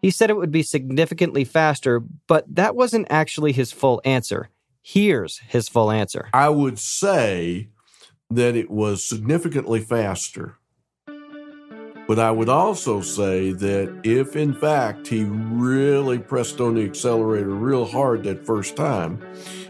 He 0.03 0.11
said 0.11 0.31
it 0.31 0.37
would 0.37 0.51
be 0.51 0.64
significantly 0.64 1.44
faster, 1.44 2.03
but 2.27 2.44
that 2.53 2.75
wasn't 2.75 3.07
actually 3.09 3.53
his 3.53 3.70
full 3.70 4.03
answer. 4.05 4.49
Here's 4.83 5.38
his 5.38 5.68
full 5.68 5.92
answer. 5.92 6.29
I 6.33 6.49
would 6.49 6.81
say 6.81 7.68
that 8.31 8.57
it 8.57 8.68
was 8.68 9.07
significantly 9.07 9.81
faster. 9.81 10.57
But 11.07 12.18
I 12.18 12.33
would 12.33 12.49
also 12.49 13.03
say 13.03 13.53
that 13.53 14.01
if, 14.03 14.35
in 14.35 14.55
fact, 14.55 15.07
he 15.07 15.23
really 15.23 16.18
pressed 16.18 16.61
on 16.61 16.75
the 16.75 16.85
accelerator 16.85 17.51
real 17.51 17.85
hard 17.85 18.25
that 18.25 18.44
first 18.44 18.75
time, 18.75 19.23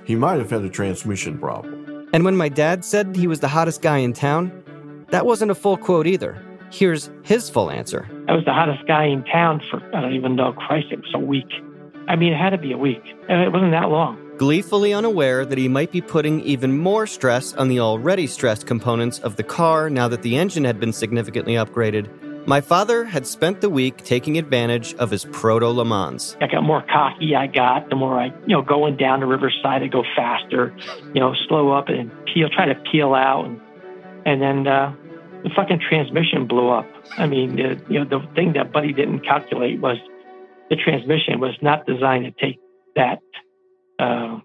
he 0.06 0.14
might 0.14 0.38
have 0.38 0.48
had 0.48 0.62
a 0.62 0.70
transmission 0.70 1.38
problem. 1.38 1.79
And 2.12 2.24
when 2.24 2.36
my 2.36 2.48
dad 2.48 2.84
said 2.84 3.14
he 3.14 3.26
was 3.26 3.40
the 3.40 3.48
hottest 3.48 3.82
guy 3.82 3.98
in 3.98 4.12
town, 4.12 4.52
that 5.10 5.26
wasn't 5.26 5.50
a 5.50 5.54
full 5.54 5.76
quote 5.76 6.06
either. 6.06 6.40
Here's 6.72 7.10
his 7.22 7.50
full 7.50 7.70
answer. 7.70 8.08
I 8.28 8.32
was 8.32 8.44
the 8.44 8.52
hottest 8.52 8.86
guy 8.86 9.04
in 9.04 9.24
town 9.24 9.60
for, 9.70 9.82
I 9.94 10.00
don't 10.00 10.14
even 10.14 10.36
know, 10.36 10.52
Christ, 10.52 10.88
it 10.90 11.00
was 11.00 11.10
a 11.14 11.18
week. 11.18 11.50
I 12.08 12.16
mean, 12.16 12.32
it 12.32 12.36
had 12.36 12.50
to 12.50 12.58
be 12.58 12.72
a 12.72 12.78
week. 12.78 13.14
And 13.28 13.40
it 13.42 13.52
wasn't 13.52 13.72
that 13.72 13.90
long. 13.90 14.18
Gleefully 14.38 14.92
unaware 14.92 15.44
that 15.44 15.58
he 15.58 15.68
might 15.68 15.92
be 15.92 16.00
putting 16.00 16.40
even 16.40 16.78
more 16.78 17.06
stress 17.06 17.52
on 17.54 17.68
the 17.68 17.78
already 17.80 18.26
stressed 18.26 18.66
components 18.66 19.18
of 19.20 19.36
the 19.36 19.42
car 19.42 19.90
now 19.90 20.08
that 20.08 20.22
the 20.22 20.36
engine 20.36 20.64
had 20.64 20.80
been 20.80 20.92
significantly 20.92 21.54
upgraded, 21.54 22.08
my 22.46 22.60
father 22.60 23.04
had 23.04 23.26
spent 23.26 23.60
the 23.60 23.68
week 23.68 23.98
taking 23.98 24.38
advantage 24.38 24.94
of 24.94 25.10
his 25.10 25.24
proto 25.26 25.68
Le 25.68 25.84
Mans. 25.84 26.36
I 26.40 26.46
got 26.46 26.62
more 26.62 26.82
cocky 26.82 27.36
I 27.36 27.46
got, 27.46 27.90
the 27.90 27.96
more 27.96 28.18
I, 28.18 28.26
you 28.46 28.56
know, 28.56 28.62
going 28.62 28.96
down 28.96 29.20
the 29.20 29.26
riverside, 29.26 29.82
I 29.82 29.86
go 29.86 30.02
faster, 30.16 30.74
you 31.14 31.20
know, 31.20 31.34
slow 31.48 31.72
up 31.72 31.88
and 31.88 32.10
peel, 32.26 32.48
try 32.48 32.66
to 32.66 32.74
peel 32.90 33.14
out. 33.14 33.44
And, 33.44 33.60
and 34.24 34.42
then 34.42 34.66
uh, 34.66 34.94
the 35.42 35.50
fucking 35.54 35.80
transmission 35.86 36.46
blew 36.46 36.70
up. 36.70 36.86
I 37.18 37.26
mean, 37.26 37.56
the, 37.56 37.82
you 37.88 38.02
know, 38.02 38.04
the 38.04 38.26
thing 38.34 38.54
that 38.54 38.72
Buddy 38.72 38.92
didn't 38.92 39.20
calculate 39.20 39.80
was 39.80 39.98
the 40.70 40.76
transmission 40.76 41.40
was 41.40 41.54
not 41.60 41.86
designed 41.86 42.24
to 42.24 42.32
take 42.32 42.58
that, 42.96 43.20
uh, 43.98 44.38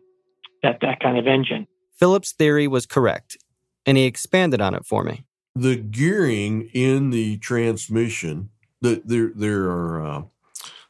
that, 0.63 0.79
that 0.81 0.99
kind 0.99 1.17
of 1.17 1.27
engine. 1.27 1.67
Philip's 1.97 2.33
theory 2.33 2.67
was 2.67 2.85
correct, 2.85 3.37
and 3.85 3.97
he 3.97 4.05
expanded 4.05 4.59
on 4.59 4.75
it 4.75 4.85
for 4.85 5.03
me 5.03 5.23
the 5.55 5.75
gearing 5.75 6.69
in 6.73 7.11
the 7.11 7.37
transmission, 7.37 8.49
the, 8.81 9.01
there 9.05 9.31
there 9.35 9.63
are 9.63 10.05
uh, 10.05 10.21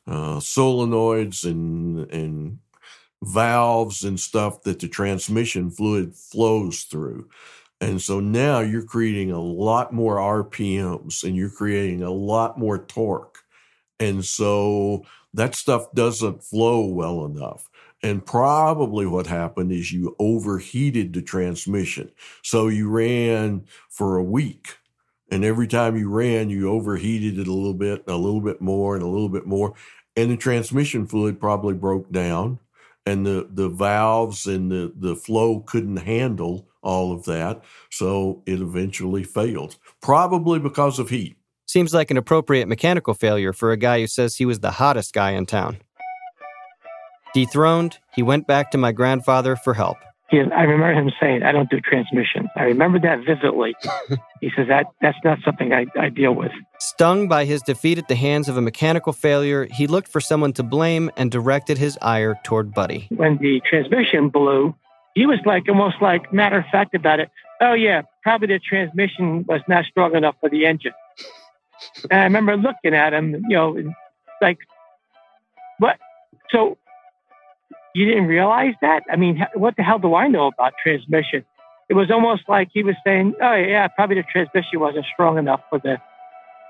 uh, 0.08 0.39
solenoids 0.39 1.43
and 1.43 2.12
and 2.12 2.60
valves 3.23 4.04
and 4.04 4.19
stuff 4.19 4.63
that 4.63 4.80
the 4.80 4.88
transmission 4.88 5.69
fluid 5.69 6.15
flows 6.15 6.82
through. 6.84 7.30
And 7.82 8.01
so 8.01 8.19
now 8.19 8.60
you're 8.60 8.86
creating 8.86 9.32
a 9.32 9.41
lot 9.41 9.93
more 9.93 10.17
RPMs 10.17 11.23
and 11.23 11.36
you're 11.36 11.49
creating 11.49 12.04
a 12.04 12.12
lot 12.12 12.58
more 12.58 12.78
torque. 12.86 13.39
And 13.99 14.23
so 14.23 15.06
that 15.34 15.56
stuff 15.56 15.91
doesn't 15.93 16.43
flow 16.43 16.86
well 16.86 17.25
enough. 17.25 17.69
And 18.06 18.24
probably 18.24 19.08
what 19.08 19.26
happened 19.26 19.72
is 19.72 19.91
you 19.91 20.15
overheated 20.20 21.12
the 21.12 21.24
transmission. 21.24 22.12
So 22.44 22.68
you 22.68 22.88
ran 22.88 23.65
for 23.89 24.18
a 24.18 24.24
week. 24.24 24.78
And 25.32 25.44
every 25.44 25.65
time 25.65 25.98
you 25.98 26.08
ran, 26.08 26.52
you 26.52 26.70
overheated 26.70 27.39
it 27.39 27.48
a 27.48 27.52
little 27.52 27.74
bit, 27.74 28.04
a 28.06 28.15
little 28.15 28.41
bit 28.41 28.62
more, 28.62 28.94
and 28.94 29.04
a 29.04 29.08
little 29.08 29.28
bit 29.28 29.48
more. 29.48 29.74
And 30.15 30.30
the 30.30 30.38
transmission 30.38 31.08
fluid 31.08 31.39
probably 31.39 31.74
broke 31.74 32.12
down, 32.12 32.60
and 33.08 33.26
the, 33.26 33.50
the 33.50 33.70
valves 33.70 34.46
and 34.46 34.72
the, 34.72 34.94
the 34.96 35.15
flow 35.15 35.62
couldn't 35.62 35.98
handle 35.98 36.70
all 36.84 37.12
of 37.12 37.26
that. 37.26 37.63
So 37.89 38.44
it 38.46 38.62
eventually 38.62 39.24
failed, 39.24 39.78
probably 40.00 40.60
because 40.60 41.00
of 41.00 41.10
heat. 41.10 41.38
Seems 41.65 41.91
like 41.91 42.12
an 42.12 42.18
appropriate 42.18 42.68
mechanical 42.68 43.15
failure 43.15 43.52
for 43.52 43.72
a 43.72 43.78
guy 43.78 44.00
who 44.00 44.06
says 44.06 44.36
he 44.36 44.46
was 44.46 44.60
the 44.60 44.70
hottest 44.70 45.12
guy 45.12 45.32
in 45.32 45.48
town. 45.48 45.80
Dethroned, 47.36 48.00
he 48.13 48.24
went 48.24 48.48
back 48.48 48.71
to 48.71 48.78
my 48.78 48.93
grandfather 48.93 49.58
for 49.58 49.74
help. 49.74 49.98
He, 50.30 50.39
I 50.39 50.63
remember 50.63 50.93
him 50.93 51.12
saying, 51.19 51.43
I 51.43 51.52
don't 51.52 51.69
do 51.69 51.82
transmission. 51.82 52.48
I 52.56 52.63
remember 52.63 52.98
that 53.00 53.26
vividly. 53.26 53.76
he 54.39 54.52
says, 54.56 54.69
that, 54.69 54.86
that's 55.02 55.17
not 55.26 55.39
something 55.43 55.74
I, 55.74 55.86
I 56.00 56.08
deal 56.08 56.34
with. 56.34 56.54
Stung 56.80 57.28
by 57.28 57.43
his 57.43 57.62
defeat 57.62 57.98
at 57.98 58.08
the 58.08 58.15
hands 58.15 58.48
of 58.48 58.56
a 58.56 58.62
mechanical 58.62 59.12
failure, 59.12 59.67
he 59.69 59.86
looked 59.86 60.08
for 60.08 60.21
someone 60.21 60.54
to 60.54 60.63
blame 60.63 61.12
and 61.17 61.30
directed 61.30 61.78
his 61.78 61.98
ire 62.02 62.39
toward 62.45 62.74
Buddy. 62.74 63.08
When 63.10 63.38
the 63.38 63.62
transmission 63.69 64.30
blew, 64.30 64.74
he 65.13 65.26
was 65.26 65.39
like 65.45 65.67
almost 65.67 65.98
like 66.02 66.32
matter 66.32 66.60
of 66.60 66.65
fact 66.71 66.95
about 66.95 67.19
it. 67.19 67.30
Oh, 67.60 67.74
yeah, 67.74 68.04
probably 68.24 68.48
the 68.48 68.60
transmission 68.60 69.43
was 69.45 69.60
not 69.67 69.84
strong 69.84 70.15
enough 70.15 70.36
for 70.39 70.50
the 70.50 70.65
engine. 70.65 70.93
And 72.10 72.21
I 72.21 72.24
remember 72.24 72.56
looking 72.56 72.95
at 72.95 73.13
him, 73.13 73.43
you 73.50 73.58
know, 73.58 73.93
like, 74.41 74.60
what? 75.80 75.98
So 76.50 76.78
you 77.95 78.05
didn't 78.05 78.27
realize 78.27 78.73
that? 78.81 79.03
I 79.10 79.15
mean, 79.15 79.45
what 79.53 79.77
the 79.77 79.84
hell 79.84 79.99
do 79.99 80.15
I 80.15 80.27
know 80.27 80.47
about 80.47 80.73
transmission? 80.84 81.45
It 81.89 81.93
was 81.93 82.12
almost 82.12 82.43
like 82.49 82.69
he 82.73 82.84
was 82.84 82.95
saying, 83.05 83.36
"Oh 83.41 83.53
yeah, 83.53 83.88
probably 83.88 84.17
the 84.17 84.23
transmission 84.23 84.79
wasn't 84.79 85.05
strong 85.13 85.38
enough 85.38 85.62
for 85.69 85.79
the, 85.79 85.97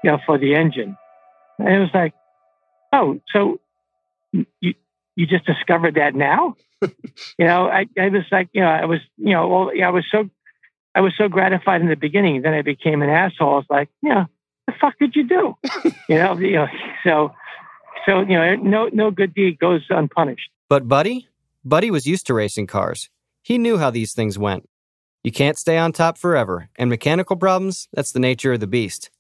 you 0.04 0.12
know, 0.12 0.20
for 0.26 0.38
the 0.38 0.54
engine." 0.56 0.96
And 1.58 1.68
it 1.68 1.80
was 1.80 1.90
like, 1.94 2.14
"Oh, 2.94 3.20
so 3.34 3.60
you 4.32 4.74
you 5.16 5.26
just 5.26 5.46
discovered 5.46 5.96
that 5.96 6.14
now?" 6.14 6.56
you 6.82 7.46
know, 7.46 7.68
I, 7.68 7.88
I 8.00 8.10
was 8.10 8.24
like, 8.32 8.50
you 8.54 8.62
know, 8.62 8.68
I 8.68 8.86
was, 8.86 9.00
you 9.18 9.34
know, 9.34 9.48
well, 9.48 9.72
I 9.84 9.90
was 9.90 10.06
so, 10.12 10.30
I 10.94 11.02
was 11.02 11.14
so 11.18 11.28
gratified 11.28 11.82
in 11.82 11.88
the 11.88 11.96
beginning. 11.96 12.42
Then 12.42 12.54
I 12.54 12.62
became 12.62 13.02
an 13.02 13.10
asshole. 13.10 13.54
I 13.54 13.56
was 13.56 13.66
like, 13.70 13.90
you 14.04 14.10
know, 14.10 14.26
the 14.68 14.74
fuck 14.80 15.00
did 15.00 15.16
you 15.16 15.28
do? 15.28 15.56
you 16.10 16.16
know, 16.16 16.38
you 16.38 16.54
know, 16.54 16.68
so, 17.04 17.34
so 18.06 18.20
you 18.20 18.38
know, 18.38 18.56
no, 18.56 18.90
no 18.94 19.12
good 19.12 19.34
deed 19.34 19.58
goes 19.60 19.82
unpunished. 19.90 20.50
But 20.68 20.88
Buddy? 20.88 21.28
Buddy 21.64 21.92
was 21.92 22.08
used 22.08 22.26
to 22.26 22.34
racing 22.34 22.66
cars. 22.66 23.10
He 23.44 23.60
knew 23.60 23.78
how 23.78 23.92
these 23.92 24.14
things 24.14 24.40
went. 24.40 24.68
You 25.24 25.32
can't 25.32 25.60
stay 25.60 25.78
on 25.78 25.92
top 25.92 26.18
forever, 26.18 26.70
and 26.76 26.90
mechanical 26.90 27.36
problems, 27.36 27.88
that's 27.94 28.12
the 28.12 28.20
nature 28.20 28.54
of 28.54 28.60
the 28.62 28.68
beast. 28.68 29.12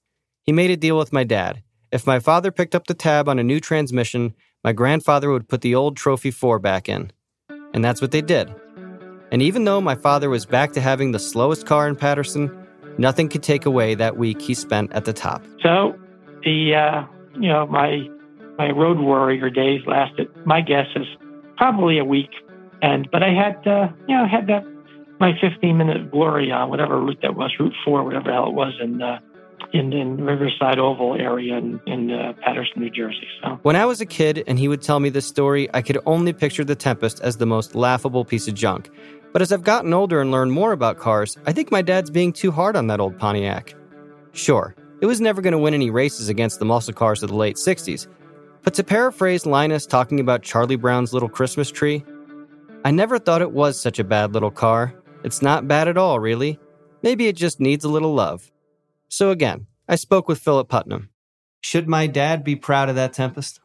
He 0.42 0.52
made 0.52 0.72
a 0.72 0.78
deal 0.78 0.98
with 0.98 1.14
my 1.14 1.24
dad. 1.24 1.62
If 1.92 2.08
my 2.08 2.20
father 2.20 2.52
picked 2.52 2.74
up 2.74 2.88
the 2.88 2.96
tab 2.96 3.30
on 3.30 3.38
a 3.38 3.44
new 3.44 3.60
transmission, 3.60 4.34
my 4.64 4.74
grandfather 4.74 5.30
would 5.32 5.48
put 5.48 5.62
the 5.62 5.76
old 5.76 5.98
Trophy 5.98 6.32
4 6.32 6.58
back 6.58 6.90
in. 6.90 7.12
And 7.76 7.86
that's 7.86 8.02
what 8.02 8.10
they 8.12 8.22
did. 8.22 8.54
And 9.32 9.44
even 9.44 9.66
though 9.66 9.82
my 9.82 9.96
father 9.96 10.32
was 10.32 10.48
back 10.48 10.74
to 10.74 10.82
having 10.82 11.12
the 11.12 11.20
slowest 11.20 11.68
car 11.68 11.88
in 11.88 11.96
Paterson, 11.96 12.50
nothing 12.98 13.30
could 13.30 13.44
take 13.44 13.68
away 13.68 13.94
that 13.94 14.18
week 14.18 14.42
he 14.42 14.56
spent 14.56 14.92
at 14.94 15.06
the 15.06 15.14
top. 15.14 15.44
So, 15.62 15.96
the 16.44 16.74
uh, 16.74 17.06
you 17.40 17.50
know 17.50 17.68
my 17.68 18.10
my 18.58 18.72
road 18.72 19.00
warrior 19.00 19.50
days 19.50 19.82
lasted. 19.86 20.28
My 20.46 20.62
guess 20.62 20.88
is 20.96 21.06
probably 21.58 21.98
a 22.00 22.06
week. 22.06 22.32
And 22.82 23.10
but 23.12 23.24
I 23.24 23.30
had 23.34 23.66
uh, 23.68 23.90
you 24.08 24.16
know 24.16 24.28
had 24.28 24.48
that 24.48 24.64
my 25.20 25.32
15 25.40 25.78
minute 25.78 26.12
glory 26.12 26.52
on 26.52 26.70
whatever 26.70 27.00
route 27.00 27.20
that 27.22 27.36
was, 27.36 27.52
Route 27.60 27.74
Four, 27.84 28.04
whatever 28.04 28.32
hell 28.32 28.48
it 28.48 28.54
was, 28.54 28.74
in 28.82 29.02
uh, 29.02 29.20
in, 29.74 29.94
in 29.94 30.24
Riverside 30.24 30.80
Oval 30.80 31.16
area 31.16 31.58
in, 31.58 31.80
in 31.86 32.12
uh, 32.12 32.34
Paterson, 32.42 32.82
New 32.82 32.90
Jersey. 32.90 33.28
So 33.42 33.60
when 33.64 33.76
I 33.76 33.86
was 33.86 34.02
a 34.02 34.06
kid 34.06 34.44
and 34.48 34.60
he 34.60 34.68
would 34.68 34.82
tell 34.82 35.00
me 35.00 35.10
this 35.10 35.26
story, 35.26 35.70
I 35.74 35.82
could 35.82 35.98
only 36.06 36.34
picture 36.34 36.64
the 36.64 36.76
Tempest 36.76 37.20
as 37.22 37.38
the 37.38 37.46
most 37.46 37.76
laughable 37.76 38.26
piece 38.26 38.48
of 38.48 38.54
junk. 38.54 38.90
But 39.34 39.42
as 39.42 39.52
I've 39.52 39.64
gotten 39.64 39.94
older 39.94 40.22
and 40.22 40.32
learned 40.32 40.54
more 40.54 40.72
about 40.72 40.98
cars, 40.98 41.38
I 41.46 41.52
think 41.52 41.72
my 41.72 41.82
dad's 41.82 42.10
being 42.10 42.32
too 42.32 42.52
hard 42.52 42.76
on 42.76 42.88
that 42.88 43.00
old 43.00 43.18
Pontiac. 43.18 43.76
Sure, 44.32 44.76
it 45.02 45.06
was 45.06 45.20
never 45.20 45.42
going 45.42 45.52
to 45.52 45.58
win 45.58 45.74
any 45.74 45.90
races 45.90 46.30
against 46.30 46.60
the 46.60 46.66
muscle 46.66 46.94
cars 46.94 47.22
of 47.22 47.30
the 47.30 47.36
late 47.36 47.58
60s, 47.58 48.08
but 48.66 48.74
to 48.74 48.84
paraphrase 48.84 49.46
Linus 49.46 49.86
talking 49.86 50.20
about 50.20 50.42
Charlie 50.42 50.76
Brown's 50.76 51.14
little 51.14 51.30
Christmas 51.30 51.72
tree, 51.72 52.04
I 52.84 52.92
never 52.92 53.18
thought 53.18 53.42
it 53.42 53.52
was 53.52 53.80
such 53.80 54.00
a 54.00 54.04
bad 54.04 54.34
little 54.34 54.52
car. 54.52 54.94
It's 55.24 55.42
not 55.42 55.68
bad 55.68 55.88
at 55.88 55.98
all, 55.98 56.20
really. 56.20 56.60
Maybe 57.02 57.28
it 57.28 57.36
just 57.36 57.60
needs 57.60 57.86
a 57.86 57.90
little 57.90 58.14
love. 58.14 58.52
So 59.08 59.30
again, 59.30 59.68
I 59.88 59.96
spoke 59.96 60.28
with 60.28 60.40
Philip 60.40 60.68
Putnam. 60.68 61.10
Should 61.62 61.88
my 61.88 62.08
dad 62.08 62.44
be 62.44 62.56
proud 62.56 62.90
of 62.90 62.96
that 62.96 63.14
Tempest? 63.14 63.60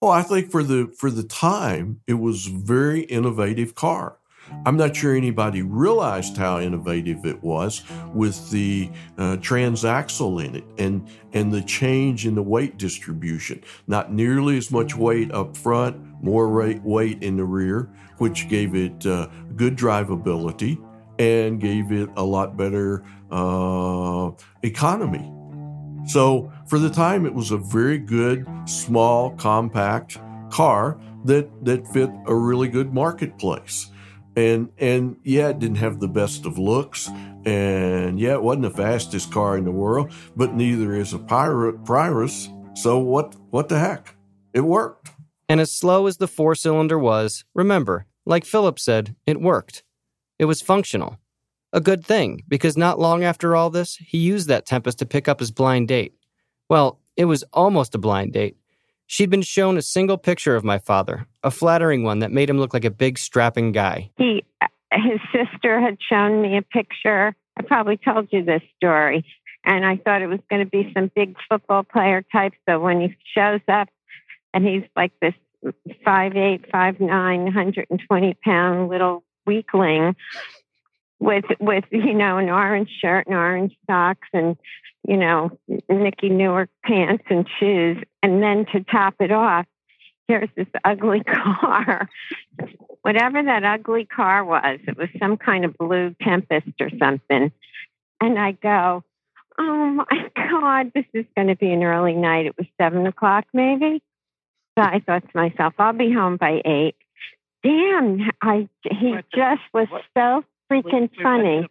Oh, 0.00 0.10
I 0.10 0.22
think 0.22 0.50
for 0.50 0.62
the 0.62 0.92
for 0.96 1.10
the 1.10 1.24
time, 1.24 2.00
it 2.06 2.14
was 2.14 2.46
a 2.46 2.50
very 2.50 3.00
innovative 3.00 3.74
car. 3.74 4.17
I'm 4.66 4.76
not 4.76 4.94
sure 4.94 5.14
anybody 5.14 5.62
realized 5.62 6.36
how 6.36 6.60
innovative 6.60 7.24
it 7.24 7.42
was 7.42 7.82
with 8.12 8.50
the 8.50 8.90
uh, 9.16 9.36
transaxle 9.36 10.44
in 10.44 10.56
it 10.56 10.64
and 10.78 11.08
and 11.32 11.52
the 11.52 11.62
change 11.62 12.26
in 12.26 12.34
the 12.34 12.42
weight 12.42 12.78
distribution. 12.78 13.62
Not 13.86 14.12
nearly 14.12 14.56
as 14.58 14.70
much 14.70 14.96
weight 14.96 15.32
up 15.32 15.56
front, 15.56 15.96
more 16.22 16.48
weight 16.82 17.22
in 17.22 17.36
the 17.36 17.44
rear, 17.44 17.90
which 18.18 18.48
gave 18.48 18.74
it 18.74 19.06
uh, 19.06 19.28
good 19.56 19.76
drivability 19.76 20.82
and 21.18 21.60
gave 21.60 21.92
it 21.92 22.08
a 22.16 22.22
lot 22.22 22.56
better 22.56 23.04
uh, 23.30 24.30
economy. 24.62 25.32
So 26.06 26.50
for 26.66 26.78
the 26.78 26.90
time, 26.90 27.26
it 27.26 27.34
was 27.34 27.50
a 27.50 27.58
very 27.58 27.98
good, 27.98 28.46
small, 28.66 29.32
compact 29.32 30.18
car 30.50 30.98
that 31.24 31.48
that 31.64 31.86
fit 31.88 32.10
a 32.26 32.34
really 32.34 32.68
good 32.68 32.94
marketplace. 32.94 33.90
And 34.38 34.70
and 34.78 35.16
yeah, 35.24 35.48
it 35.48 35.58
didn't 35.58 35.78
have 35.78 35.98
the 35.98 36.06
best 36.06 36.46
of 36.46 36.58
looks, 36.58 37.10
and 37.44 38.20
yeah, 38.20 38.34
it 38.34 38.42
wasn't 38.44 38.62
the 38.62 38.70
fastest 38.70 39.32
car 39.32 39.58
in 39.58 39.64
the 39.64 39.72
world, 39.72 40.12
but 40.36 40.54
neither 40.54 40.94
is 40.94 41.12
a 41.12 41.18
pirate 41.18 41.84
Prius. 41.84 42.48
So 42.74 43.00
what 43.00 43.34
what 43.50 43.68
the 43.68 43.80
heck? 43.80 44.14
It 44.54 44.60
worked. 44.60 45.10
And 45.48 45.60
as 45.60 45.74
slow 45.74 46.06
as 46.06 46.18
the 46.18 46.28
four 46.28 46.54
cylinder 46.54 46.96
was, 46.96 47.44
remember, 47.52 48.06
like 48.26 48.44
Philip 48.44 48.78
said, 48.78 49.16
it 49.26 49.40
worked. 49.40 49.82
It 50.38 50.44
was 50.44 50.62
functional. 50.62 51.18
A 51.72 51.80
good 51.80 52.06
thing, 52.06 52.44
because 52.46 52.76
not 52.76 53.00
long 53.00 53.24
after 53.24 53.56
all 53.56 53.70
this, 53.70 53.96
he 53.96 54.18
used 54.18 54.46
that 54.46 54.66
Tempest 54.66 55.00
to 55.00 55.06
pick 55.06 55.26
up 55.26 55.40
his 55.40 55.50
blind 55.50 55.88
date. 55.88 56.14
Well, 56.68 57.00
it 57.16 57.24
was 57.24 57.42
almost 57.52 57.96
a 57.96 57.98
blind 57.98 58.34
date. 58.34 58.56
She'd 59.08 59.30
been 59.30 59.42
shown 59.42 59.76
a 59.76 59.82
single 59.82 60.16
picture 60.16 60.54
of 60.54 60.62
my 60.62 60.78
father, 60.78 61.26
a 61.48 61.50
flattering 61.50 62.02
one 62.02 62.18
that 62.18 62.30
made 62.30 62.48
him 62.50 62.58
look 62.58 62.74
like 62.74 62.84
a 62.84 62.90
big, 62.90 63.18
strapping 63.18 63.72
guy. 63.72 64.10
He, 64.18 64.44
his 64.92 65.18
sister 65.32 65.80
had 65.80 65.96
shown 66.06 66.42
me 66.42 66.58
a 66.58 66.62
picture. 66.62 67.34
I 67.56 67.62
probably 67.62 67.96
told 67.96 68.28
you 68.30 68.44
this 68.44 68.62
story. 68.76 69.24
And 69.64 69.84
I 69.84 69.96
thought 69.96 70.20
it 70.20 70.26
was 70.28 70.40
going 70.50 70.62
to 70.64 70.70
be 70.70 70.92
some 70.94 71.10
big 71.16 71.36
football 71.48 71.82
player 71.82 72.22
type. 72.30 72.52
So 72.68 72.78
when 72.78 73.00
he 73.00 73.16
shows 73.34 73.60
up 73.66 73.88
and 74.52 74.64
he's 74.64 74.84
like 74.94 75.12
this 75.20 75.34
five 76.04 76.36
eight, 76.36 76.70
five 76.70 77.00
nine, 77.00 77.44
120 77.44 78.34
pound 78.44 78.88
little 78.90 79.24
weakling 79.46 80.14
with 81.18 81.44
with 81.58 81.84
you 81.90 82.14
know 82.14 82.38
an 82.38 82.48
orange 82.48 82.90
shirt 83.00 83.26
and 83.26 83.34
orange 83.34 83.74
socks 83.88 84.28
and 84.32 84.56
you 85.06 85.16
know 85.16 85.58
Nicky 85.88 86.28
Newark 86.28 86.68
pants 86.84 87.24
and 87.28 87.46
shoes, 87.58 88.02
and 88.22 88.42
then 88.42 88.66
to 88.72 88.84
top 88.84 89.14
it 89.20 89.32
off, 89.32 89.66
here's 90.28 90.50
this 90.56 90.68
ugly 90.84 91.24
car. 91.24 92.08
Whatever 93.02 93.42
that 93.42 93.64
ugly 93.64 94.04
car 94.04 94.44
was, 94.44 94.78
it 94.86 94.96
was 94.96 95.08
some 95.18 95.36
kind 95.36 95.64
of 95.64 95.76
blue 95.76 96.14
Tempest 96.22 96.68
or 96.80 96.90
something. 96.98 97.50
And 98.20 98.38
I 98.38 98.52
go, 98.52 99.02
oh 99.58 100.04
my 100.10 100.30
God, 100.36 100.92
this 100.94 101.06
is 101.14 101.24
going 101.34 101.48
to 101.48 101.56
be 101.56 101.72
an 101.72 101.82
early 101.82 102.14
night. 102.14 102.46
It 102.46 102.56
was 102.56 102.66
seven 102.80 103.06
o'clock, 103.06 103.46
maybe. 103.52 104.02
So 104.78 104.84
I 104.84 105.00
thought 105.04 105.22
to 105.22 105.36
myself, 105.36 105.74
I'll 105.78 105.92
be 105.92 106.12
home 106.12 106.36
by 106.36 106.60
eight. 106.64 106.94
Damn, 107.64 108.30
I 108.40 108.68
he 108.84 109.16
just 109.34 109.62
was 109.74 109.88
so 110.16 110.44
freaking 110.70 111.10
funny. 111.20 111.66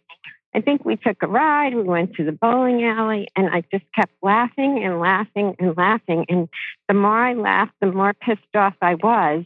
I 0.54 0.60
think 0.60 0.84
we 0.84 0.96
took 0.96 1.22
a 1.22 1.26
ride. 1.26 1.74
We 1.74 1.82
went 1.82 2.14
to 2.14 2.24
the 2.24 2.32
bowling 2.32 2.84
alley, 2.84 3.28
and 3.36 3.48
I 3.48 3.62
just 3.70 3.84
kept 3.94 4.12
laughing 4.22 4.82
and 4.82 4.98
laughing 4.98 5.54
and 5.58 5.76
laughing. 5.76 6.24
And 6.28 6.48
the 6.88 6.94
more 6.94 7.18
I 7.18 7.34
laughed, 7.34 7.74
the 7.80 7.92
more 7.92 8.14
pissed 8.14 8.54
off 8.54 8.74
I 8.80 8.94
was 8.94 9.44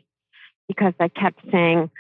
because 0.69 0.95
I 1.01 1.09
kept 1.09 1.41
saying, 1.51 1.91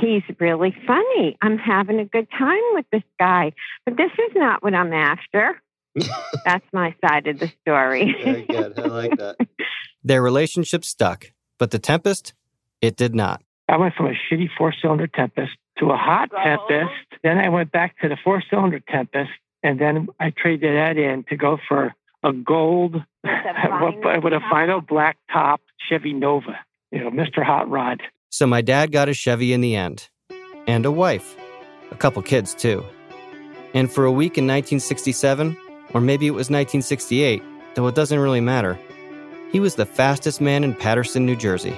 He's 0.00 0.22
really 0.38 0.74
funny. 0.86 1.36
I'm 1.42 1.58
having 1.58 1.98
a 1.98 2.04
good 2.04 2.28
time 2.38 2.62
with 2.74 2.86
this 2.92 3.02
guy. 3.18 3.52
But 3.84 3.96
this 3.96 4.12
is 4.12 4.32
not 4.36 4.62
what 4.62 4.74
I'm 4.74 4.92
after. 4.92 5.60
That's 6.44 6.64
my 6.72 6.94
side 7.04 7.26
of 7.26 7.40
the 7.40 7.50
story. 7.62 8.14
Very 8.22 8.46
good. 8.46 8.78
I 8.78 8.82
like 8.84 9.16
that. 9.18 9.36
Their 10.04 10.22
relationship 10.22 10.84
stuck, 10.84 11.32
but 11.58 11.72
the 11.72 11.78
Tempest, 11.78 12.34
it 12.80 12.96
did 12.96 13.14
not. 13.14 13.42
I 13.68 13.76
went 13.76 13.94
from 13.94 14.06
a 14.06 14.12
shitty 14.12 14.48
four 14.56 14.72
cylinder 14.80 15.06
Tempest 15.06 15.52
to 15.80 15.90
a 15.90 15.96
hot 15.96 16.30
Tempest. 16.30 16.92
Then 17.22 17.38
I 17.38 17.48
went 17.48 17.72
back 17.72 17.98
to 18.00 18.08
the 18.08 18.16
four 18.22 18.42
cylinder 18.48 18.80
Tempest. 18.80 19.30
And 19.62 19.80
then 19.80 20.08
I 20.18 20.30
traded 20.30 20.76
that 20.76 20.96
in 20.96 21.24
to 21.28 21.36
go 21.36 21.58
for 21.68 21.94
a 22.22 22.32
gold 22.32 22.94
with 22.94 23.04
a 23.24 24.40
final 24.50 24.80
black 24.80 25.16
top 25.32 25.60
Chevy 25.88 26.12
Nova, 26.12 26.58
you 26.90 27.00
know, 27.00 27.10
Mr. 27.10 27.44
Hot 27.44 27.68
Rod. 27.68 28.02
So 28.30 28.46
my 28.46 28.62
dad 28.62 28.92
got 28.92 29.08
a 29.08 29.14
Chevy 29.14 29.52
in 29.52 29.60
the 29.60 29.74
end, 29.74 30.08
and 30.66 30.86
a 30.86 30.90
wife, 30.90 31.36
a 31.90 31.96
couple 31.96 32.22
kids 32.22 32.54
too. 32.54 32.84
And 33.74 33.90
for 33.90 34.04
a 34.04 34.12
week 34.12 34.38
in 34.38 34.44
1967, 34.44 35.56
or 35.92 36.00
maybe 36.00 36.26
it 36.26 36.30
was 36.30 36.48
1968, 36.48 37.42
though 37.74 37.86
it 37.86 37.94
doesn't 37.94 38.18
really 38.18 38.40
matter, 38.40 38.78
he 39.52 39.60
was 39.60 39.74
the 39.74 39.86
fastest 39.86 40.40
man 40.40 40.62
in 40.62 40.74
Paterson, 40.74 41.26
New 41.26 41.36
Jersey. 41.36 41.76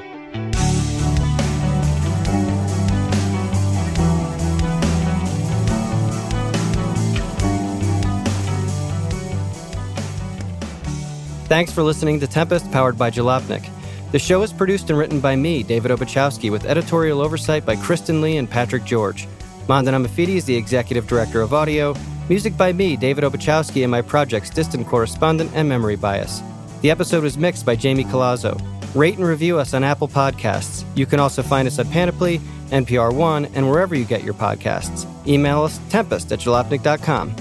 Thanks 11.53 11.71
for 11.71 11.83
listening 11.83 12.19
to 12.21 12.27
Tempest, 12.27 12.73
powered 12.73 12.97
by 12.97 13.11
Jalopnik. 13.11 13.69
The 14.11 14.19
show 14.19 14.41
is 14.41 14.55
produced 14.55 14.89
and 14.89 14.99
written 14.99 15.21
by 15.21 15.37
me, 15.37 15.63
David 15.63 15.91
Obuchowski, 15.91 16.51
with 16.51 16.65
editorial 16.65 17.21
oversight 17.21 17.67
by 17.67 17.77
Kristen 17.77 18.23
Lee 18.23 18.39
and 18.39 18.49
Patrick 18.49 18.85
George. 18.85 19.29
Mandana 19.69 20.01
Mofidi 20.01 20.37
is 20.37 20.47
the 20.47 20.57
executive 20.57 21.07
director 21.07 21.43
of 21.43 21.53
audio. 21.53 21.95
Music 22.31 22.57
by 22.57 22.73
me, 22.73 22.97
David 22.97 23.23
Obuchowski, 23.23 23.83
and 23.83 23.91
my 23.91 24.01
projects 24.01 24.49
Distant 24.49 24.87
Correspondent 24.87 25.51
and 25.53 25.69
Memory 25.69 25.97
Bias. 25.97 26.41
The 26.81 26.91
episode 26.91 27.23
was 27.23 27.37
mixed 27.37 27.67
by 27.67 27.77
Jamie 27.77 28.05
Colazzo. 28.05 28.59
Rate 28.95 29.19
and 29.19 29.27
review 29.27 29.59
us 29.59 29.75
on 29.75 29.85
Apple 29.85 30.09
Podcasts. 30.09 30.87
You 30.95 31.05
can 31.05 31.21
also 31.21 31.43
find 31.43 31.69
us 31.69 31.79
at 31.79 31.91
Panoply, 31.91 32.39
NPR 32.71 33.15
One, 33.15 33.45
and 33.55 33.69
wherever 33.69 33.95
you 33.95 34.07
get 34.07 34.25
your 34.25 34.33
podcasts. 34.33 35.07
Email 35.29 35.65
us 35.65 35.79
tempest 35.91 36.33
at 36.33 36.39
jalopnik.com. 36.39 37.37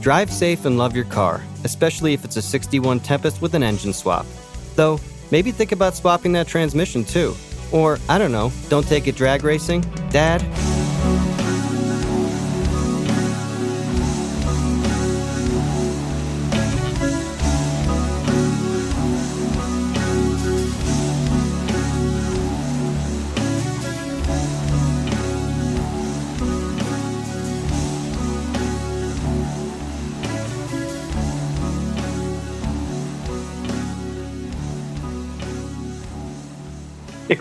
Drive 0.00 0.32
safe 0.32 0.64
and 0.64 0.76
love 0.76 0.96
your 0.96 1.04
car, 1.04 1.40
especially 1.64 2.12
if 2.12 2.24
it's 2.24 2.36
a 2.36 2.42
61 2.42 3.00
Tempest 3.00 3.42
with 3.42 3.54
an 3.54 3.62
engine 3.62 3.92
swap. 3.92 4.26
Though, 4.76 5.00
maybe 5.30 5.50
think 5.50 5.72
about 5.72 5.96
swapping 5.96 6.32
that 6.32 6.46
transmission 6.46 7.04
too. 7.04 7.34
Or, 7.72 7.98
I 8.08 8.18
don't 8.18 8.32
know, 8.32 8.52
don't 8.68 8.86
take 8.86 9.08
it 9.08 9.16
drag 9.16 9.42
racing? 9.42 9.80
Dad? 10.10 10.42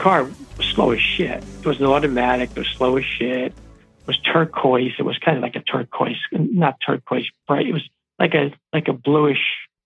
Car 0.04 0.26
was 0.58 0.68
slow 0.76 0.92
as 0.92 1.00
shit. 1.00 1.42
It 1.60 1.66
was 1.66 1.80
an 1.80 1.86
automatic. 1.86 2.50
It 2.52 2.60
was 2.60 2.68
slow 2.68 2.98
as 2.98 3.06
shit. 3.06 3.54
It 3.54 4.08
was 4.08 4.20
turquoise. 4.20 4.92
It 5.00 5.04
was 5.04 5.18
kind 5.18 5.38
of 5.38 5.44
like 5.44 5.56
a 5.56 5.62
turquoise, 5.62 6.18
not 6.32 6.76
turquoise 6.86 7.26
bright. 7.48 7.68
It 7.68 7.74
was 7.74 7.88
like 8.20 8.34
a 8.34 8.52
like 8.74 8.90
a 8.90 8.94
bluish 8.94 9.40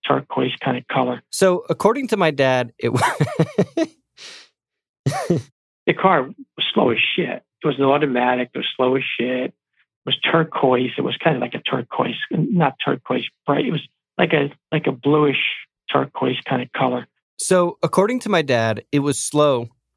turquoise 0.08 0.56
kind 0.60 0.76
of 0.76 0.88
color. 0.88 1.22
So, 1.32 1.66
according 1.70 2.08
to 2.10 2.18
my 2.18 2.32
dad, 2.32 2.74
it 2.80 2.90
was. 2.90 3.02
the 5.86 5.94
car 5.94 6.24
was 6.24 6.66
slow 6.74 6.90
as 6.90 6.98
shit. 7.16 7.44
It 7.64 7.68
was 7.68 7.78
an 7.78 7.86
automatic. 7.86 8.50
It 8.56 8.58
was 8.58 8.68
slow 8.76 8.96
as 8.96 9.04
shit. 9.20 9.52
It 9.52 9.54
was 10.06 10.18
turquoise. 10.20 10.92
It 10.98 11.02
was 11.02 11.16
kind 11.18 11.36
of 11.36 11.42
like 11.42 11.54
a 11.54 11.62
turquoise, 11.62 12.18
not 12.32 12.74
turquoise 12.84 13.28
bright. 13.46 13.68
It 13.68 13.72
was 13.72 13.88
like 14.18 14.34
a 14.34 14.50
like 14.72 14.88
a 14.88 14.92
bluish 14.92 15.44
turquoise 15.94 16.42
kind 16.44 16.64
of 16.64 16.72
color. 16.72 17.08
so, 17.40 17.78
according 17.84 18.20
to 18.22 18.30
my 18.30 18.42
dad, 18.42 18.84
it 18.92 19.00
was 19.00 19.24
slow, 19.24 19.70